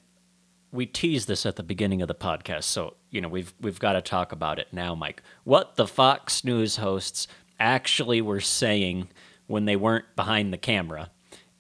[0.72, 3.94] we teased this at the beginning of the podcast, so you know we've we've got
[3.94, 5.24] to talk about it now, Mike.
[5.46, 9.08] What the Fox News hosts actually were saying
[9.48, 11.10] when they weren't behind the camera,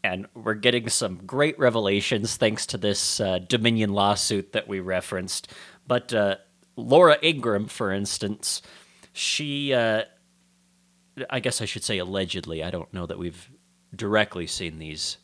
[0.05, 5.51] and we're getting some great revelations thanks to this uh, Dominion lawsuit that we referenced.
[5.87, 6.35] But uh,
[6.75, 8.61] Laura Ingraham, for instance,
[9.13, 10.03] she, uh,
[11.29, 12.63] I guess I should say allegedly.
[12.63, 13.49] I don't know that we've
[13.95, 15.17] directly seen these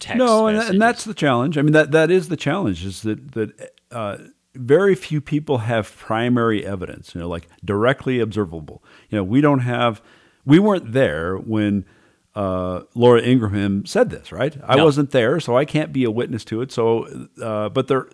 [0.00, 1.56] text no, and, and that's the challenge.
[1.56, 2.84] I mean, that that is the challenge.
[2.84, 4.18] Is that that uh,
[4.54, 7.14] very few people have primary evidence.
[7.14, 8.82] You know, like directly observable.
[9.10, 10.02] You know, we don't have.
[10.44, 11.86] We weren't there when
[12.34, 14.56] uh, Laura Ingraham said this, right?
[14.66, 14.84] I No.
[14.84, 16.72] wasn't there, so I can't be a witness to it.
[16.72, 18.08] So, uh, but there,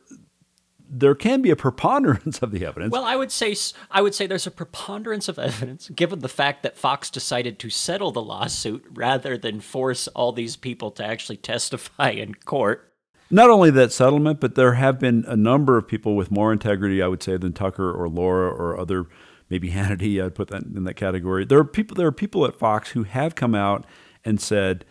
[0.88, 2.92] there can be a preponderance of the evidence.
[2.92, 3.54] Well, I would say
[3.90, 7.70] I would say there's a preponderance of evidence given the fact that Fox decided to
[7.70, 12.92] settle the lawsuit rather than force all these people to actually testify in court.
[13.30, 17.00] Not only that settlement, but there have been a number of people with more integrity,
[17.00, 19.06] I would say, than Tucker or Laura or other,
[19.48, 20.20] maybe Hannity.
[20.22, 21.44] I'd put that in that category.
[21.44, 21.94] There are people.
[21.94, 23.86] There are people at Fox who have come out
[24.24, 24.84] and said,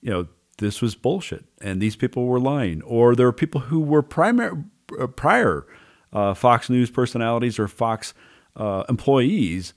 [0.00, 2.82] you know, this was bullshit and these people were lying.
[2.82, 4.62] Or there are people who were primary,
[4.98, 5.66] uh, prior
[6.12, 8.14] uh, Fox News personalities or Fox
[8.56, 9.74] uh, employees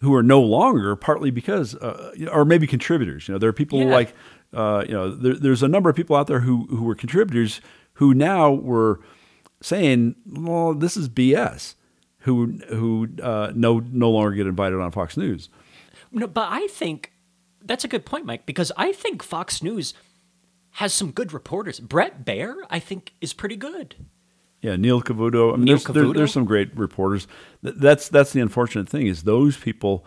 [0.00, 3.26] who are no longer, partly because, uh, or maybe contributors.
[3.26, 3.86] You know, there are people yeah.
[3.86, 4.14] like,
[4.52, 7.60] uh, you know, there, there's a number of people out there who, who were contributors
[7.94, 9.00] who now were
[9.62, 11.74] saying, well, this is BS,
[12.18, 15.48] who, who uh, no, no longer get invited on Fox News.
[16.12, 17.13] No, but I think
[17.64, 19.94] that's a good point, Mike, because I think Fox News–
[20.74, 21.78] has some good reporters.
[21.78, 23.94] Bret Baier, I think, is pretty good.
[24.60, 25.52] Yeah, Neil Cavuto.
[25.52, 25.94] I mean, Neil there's, Cavuto.
[25.94, 27.28] There, there's some great reporters.
[27.62, 30.04] That's that's the unfortunate thing is those people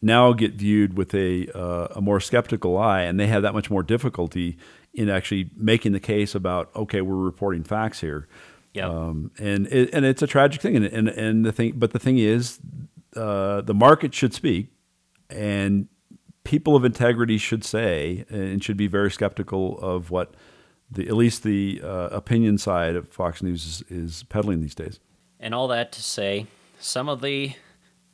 [0.00, 3.68] now get viewed with a uh, a more skeptical eye, and they have that much
[3.70, 4.58] more difficulty
[4.94, 8.28] in actually making the case about okay, we're reporting facts here.
[8.74, 11.92] Yeah, um, and it, and it's a tragic thing, and and, and the thing, but
[11.92, 12.60] the thing is,
[13.16, 14.68] uh, the market should speak,
[15.30, 15.88] and
[16.46, 20.34] people of integrity should say and should be very skeptical of what
[20.88, 25.00] the at least the uh, opinion side of Fox News is, is peddling these days.
[25.40, 26.46] And all that to say,
[26.78, 27.54] some of the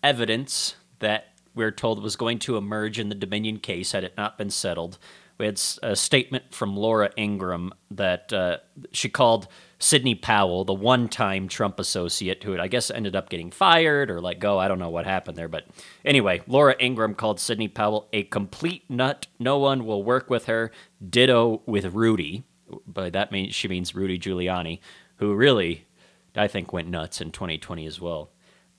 [0.02, 4.38] evidence that we're told was going to emerge in the Dominion case had it not
[4.38, 4.98] been settled.
[5.36, 8.58] We had a statement from Laura Ingraham that uh,
[8.92, 9.46] she called
[9.82, 14.20] Sidney Powell, the one time Trump associate who I guess ended up getting fired or
[14.20, 14.56] let go.
[14.56, 15.48] I don't know what happened there.
[15.48, 15.66] But
[16.04, 19.26] anyway, Laura Ingraham called Sidney Powell a complete nut.
[19.40, 20.70] No one will work with her.
[21.06, 22.44] Ditto with Rudy.
[22.86, 24.78] By that means she means Rudy Giuliani,
[25.16, 25.88] who really,
[26.36, 28.30] I think, went nuts in 2020 as well.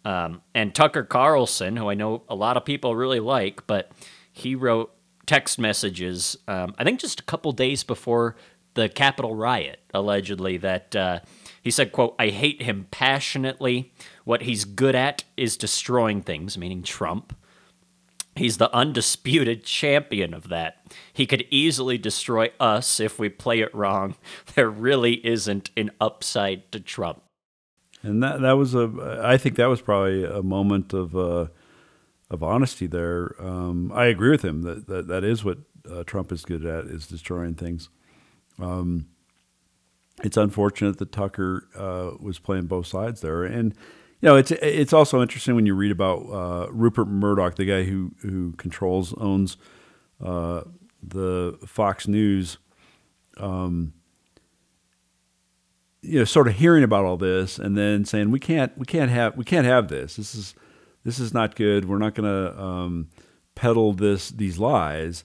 [0.05, 3.91] Um, and Tucker Carlson, who I know a lot of people really like, but
[4.31, 4.93] he wrote
[5.25, 8.35] text messages, um, I think just a couple days before
[8.73, 11.19] the Capitol riot, allegedly, that uh,
[11.61, 13.93] he said, quote, I hate him passionately.
[14.25, 17.35] What he's good at is destroying things, meaning Trump.
[18.35, 20.77] He's the undisputed champion of that.
[21.13, 24.15] He could easily destroy us if we play it wrong.
[24.55, 27.21] There really isn't an upside to Trump.
[28.01, 31.47] And that that was a I think that was probably a moment of uh,
[32.29, 33.35] of honesty there.
[33.39, 35.59] Um, I agree with him that that, that is what
[35.89, 37.89] uh, Trump is good at is destroying things.
[38.59, 39.07] Um,
[40.23, 43.73] it's unfortunate that Tucker uh, was playing both sides there, and
[44.21, 47.83] you know it's it's also interesting when you read about uh, Rupert Murdoch, the guy
[47.83, 49.57] who who controls owns
[50.23, 50.61] uh,
[51.01, 52.57] the Fox News.
[53.37, 53.93] Um,
[56.03, 59.09] you know, sort of hearing about all this and then saying we can't we can't
[59.09, 60.17] have we can't have this.
[60.17, 60.53] This is
[61.03, 61.85] this is not good.
[61.85, 63.09] We're not going to um,
[63.55, 65.23] peddle this these lies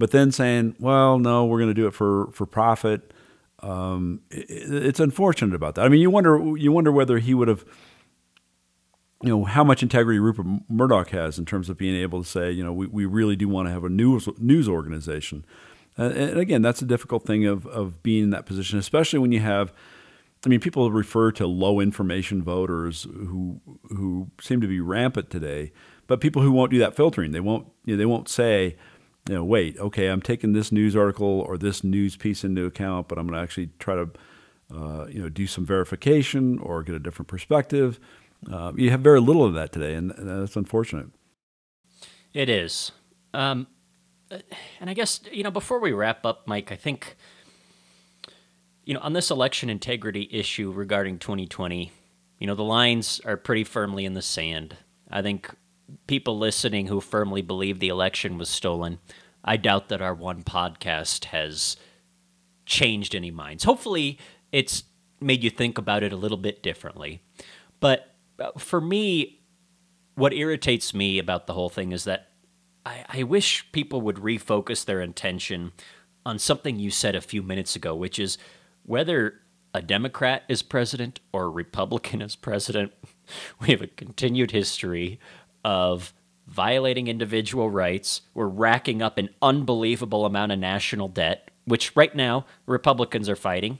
[0.00, 3.12] but then saying, well, no, we're going to do it for for profit.
[3.60, 5.84] Um, it, it's unfortunate about that.
[5.84, 7.64] I mean, you wonder you wonder whether he would have,
[9.22, 12.50] you know, how much integrity Rupert Murdoch has in terms of being able to say,
[12.50, 15.44] you know, we, we really do want to have a news news organization.
[15.98, 19.32] Uh, and again, that's a difficult thing of of being in that position, especially when
[19.32, 19.72] you have.
[20.42, 25.72] I mean, people refer to low information voters who who seem to be rampant today,
[26.06, 28.76] but people who won't do that filtering, they won't you know, they won't say,
[29.28, 33.08] you know, wait, okay, I'm taking this news article or this news piece into account,
[33.08, 34.10] but I'm going to actually try to,
[34.74, 38.00] uh, you know, do some verification or get a different perspective.
[38.50, 41.08] Uh, you have very little of that today, and, that's unfortunate.
[42.32, 42.92] It is.
[43.34, 43.66] Um,
[44.80, 47.16] and I guess, you know, before we wrap up, Mike, I think,
[48.84, 51.92] you know, on this election integrity issue regarding 2020,
[52.38, 54.76] you know, the lines are pretty firmly in the sand.
[55.10, 55.50] I think
[56.06, 58.98] people listening who firmly believe the election was stolen,
[59.44, 61.76] I doubt that our one podcast has
[62.66, 63.64] changed any minds.
[63.64, 64.18] Hopefully,
[64.52, 64.84] it's
[65.20, 67.22] made you think about it a little bit differently.
[67.80, 69.40] But uh, for me,
[70.14, 72.28] what irritates me about the whole thing is that
[72.84, 75.72] I, I wish people would refocus their attention
[76.24, 78.38] on something you said a few minutes ago, which is
[78.84, 79.40] whether
[79.72, 82.92] a Democrat is president or a Republican is president,
[83.60, 85.18] we have a continued history
[85.64, 86.12] of
[86.46, 88.22] violating individual rights.
[88.34, 93.78] We're racking up an unbelievable amount of national debt, which right now Republicans are fighting.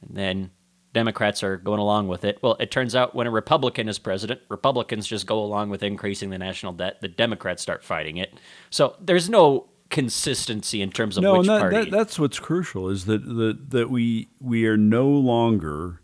[0.00, 0.50] And then
[0.92, 2.38] Democrats are going along with it.
[2.42, 6.30] Well, it turns out when a Republican is president, Republicans just go along with increasing
[6.30, 7.00] the national debt.
[7.00, 8.38] The Democrats start fighting it.
[8.70, 11.76] So there's no consistency in terms of no, which that, party.
[11.76, 16.00] That, that's what's crucial is that, that that we we are no longer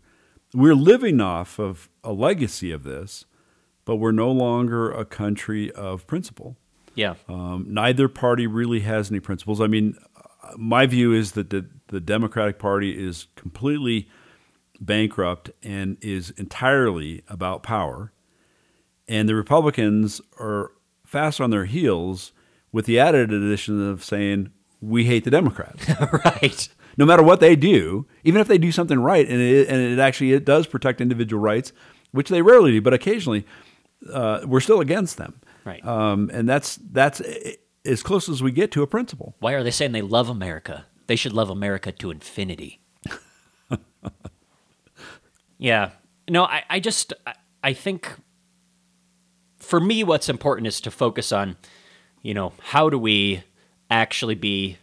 [0.53, 3.25] we're living off of a legacy of this,
[3.89, 6.55] but we're no longer a country of principle.
[6.93, 7.15] Yeah.
[7.27, 9.59] Um, neither party really has any principles.
[9.59, 9.97] I mean,
[10.55, 14.07] my view is that the, the Democratic Party is completely
[14.79, 18.13] bankrupt and is entirely about power.
[19.07, 20.71] And the Republicans are
[21.03, 22.31] fast on their heels
[22.71, 25.89] with the added addition of saying, we hate the Democrats.
[26.25, 26.69] right.
[26.95, 29.97] No matter what they do, even if they do something right, and it, and it
[29.97, 31.73] actually it does protect individual rights,
[32.11, 33.47] which they rarely do, but occasionally,
[34.11, 35.41] uh, we're still against them.
[35.65, 35.85] Right.
[35.85, 37.21] Um, and that's that's
[37.85, 39.35] as close as we get to a principle.
[39.39, 40.85] Why are they saying they love America?
[41.07, 42.81] They should love America to infinity.
[45.57, 45.91] yeah.
[46.29, 47.33] No, I, I just I,
[47.63, 48.11] I think
[49.57, 51.57] for me what's important is to focus on,
[52.21, 53.43] you know, how do we
[53.89, 54.77] actually be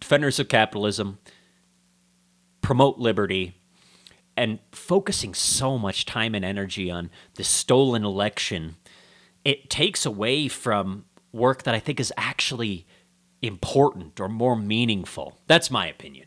[0.00, 1.18] defenders of capitalism,
[2.60, 3.54] promote liberty,
[4.38, 8.76] and focusing so much time and energy on the stolen election,
[9.44, 12.86] it takes away from work that I think is actually
[13.42, 15.38] important or more meaningful.
[15.48, 16.26] That's my opinion.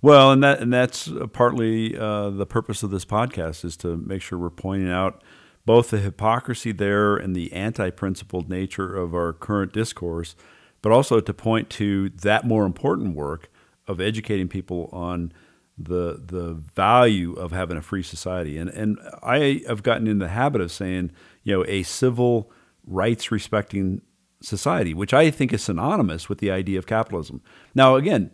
[0.00, 4.22] Well, and that and that's partly uh, the purpose of this podcast is to make
[4.22, 5.22] sure we're pointing out
[5.66, 10.36] both the hypocrisy there and the anti-principled nature of our current discourse,
[10.80, 13.50] but also to point to that more important work
[13.86, 15.32] of educating people on
[15.78, 18.56] the the value of having a free society.
[18.58, 21.12] And and I have gotten in the habit of saying,
[21.42, 22.50] you know, a civil
[22.86, 24.02] rights respecting
[24.42, 27.42] society, which I think is synonymous with the idea of capitalism.
[27.74, 28.30] Now, again,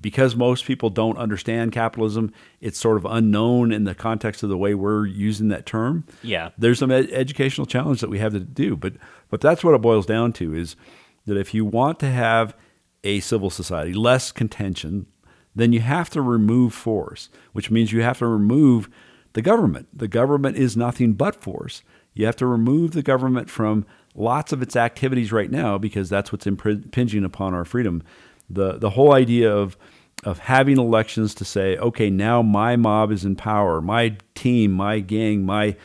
[0.00, 4.58] because most people don't understand capitalism, it's sort of unknown in the context of the
[4.58, 6.04] way we're using that term.
[6.22, 6.50] Yeah.
[6.58, 8.94] There's some ed- educational challenge that we have to do, but
[9.30, 10.76] but that's what it boils down to is
[11.26, 12.54] that if you want to have
[13.02, 15.06] a civil society, less contention,
[15.56, 18.88] then you have to remove force, which means you have to remove
[19.32, 19.88] the government.
[19.92, 21.82] The government is nothing but force.
[22.14, 23.84] You have to remove the government from
[24.14, 28.02] lots of its activities right now because that's what's impinging upon our freedom.
[28.48, 29.76] The the whole idea of
[30.24, 35.00] of having elections to say, okay, now my mob is in power, my team, my
[35.00, 35.76] gang, my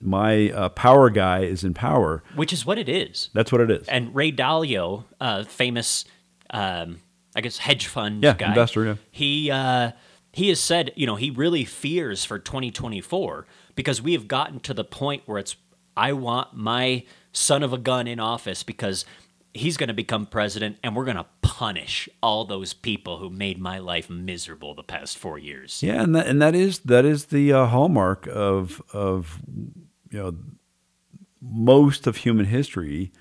[0.00, 2.22] my uh, power guy is in power.
[2.34, 3.30] Which is what it is.
[3.34, 3.86] That's what it is.
[3.88, 6.04] And Ray Dalio, uh, famous
[6.50, 7.00] um,
[7.34, 8.48] I guess hedge fund yeah, guy.
[8.48, 8.84] investor.
[8.84, 9.92] Yeah, he uh,
[10.32, 14.74] he has said, you know, he really fears for 2024 because we have gotten to
[14.74, 15.56] the point where it's
[15.96, 19.04] I want my son of a gun in office because
[19.54, 23.58] he's going to become president and we're going to punish all those people who made
[23.58, 25.82] my life miserable the past 4 years.
[25.82, 29.40] Yeah, and that, and that is that is the uh, hallmark of of
[30.10, 30.36] you know
[31.40, 33.12] most of human history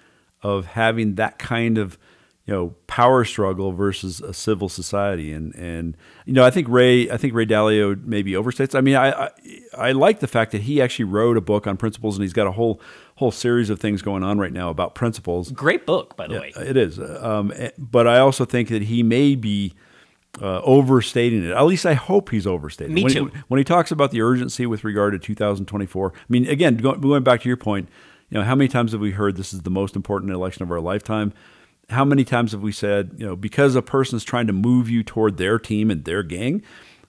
[0.43, 1.97] of having that kind of
[2.45, 7.09] you know power struggle versus a civil society and and you know I think Ray
[7.09, 9.29] I think Ray Dalio maybe overstates I mean I, I,
[9.77, 12.47] I like the fact that he actually wrote a book on principles and he's got
[12.47, 12.81] a whole
[13.15, 16.39] whole series of things going on right now about principles great book by the yeah,
[16.39, 19.73] way it is um, eh, but I also think that he may be
[20.41, 21.51] uh, overstating it.
[21.51, 22.93] At least I hope he's overstating.
[22.93, 23.25] Me when too.
[23.27, 27.21] He, when he talks about the urgency with regard to 2024, I mean, again, going
[27.21, 27.89] back to your point,
[28.29, 30.71] you know, how many times have we heard this is the most important election of
[30.71, 31.33] our lifetime?
[31.89, 34.89] How many times have we said, you know, because a person is trying to move
[34.89, 36.63] you toward their team and their gang,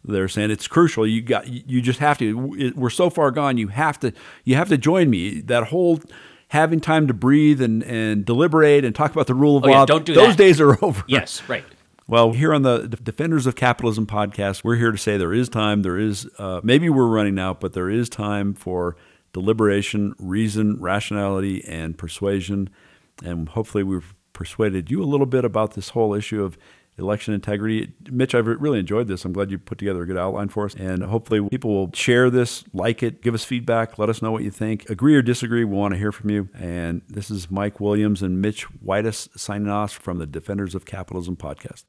[0.04, 1.06] they're saying it's crucial.
[1.06, 2.72] You got, you just have to.
[2.74, 3.56] We're so far gone.
[3.58, 4.12] You have to,
[4.44, 5.40] you have to join me.
[5.40, 6.00] That whole
[6.48, 9.86] having time to breathe and, and deliberate and talk about the rule of oh, law.
[9.86, 10.38] Don't do those that.
[10.38, 11.02] days are over.
[11.06, 11.64] Yes, right.
[12.08, 15.82] Well, here on the Defenders of Capitalism podcast, we're here to say there is time.
[15.82, 18.96] There is uh, maybe we're running out, but there is time for
[19.32, 22.68] deliberation, reason, rationality, and persuasion.
[23.24, 26.58] And hopefully, we've persuaded you a little bit about this whole issue of
[26.98, 27.92] election integrity.
[28.10, 29.24] Mitch, I've really enjoyed this.
[29.24, 30.74] I'm glad you put together a good outline for us.
[30.74, 34.42] And hopefully, people will share this, like it, give us feedback, let us know what
[34.42, 34.90] you think.
[34.90, 36.48] Agree or disagree, we want to hear from you.
[36.58, 41.36] And this is Mike Williams and Mitch Whitus signing off from the Defenders of Capitalism
[41.36, 41.84] podcast.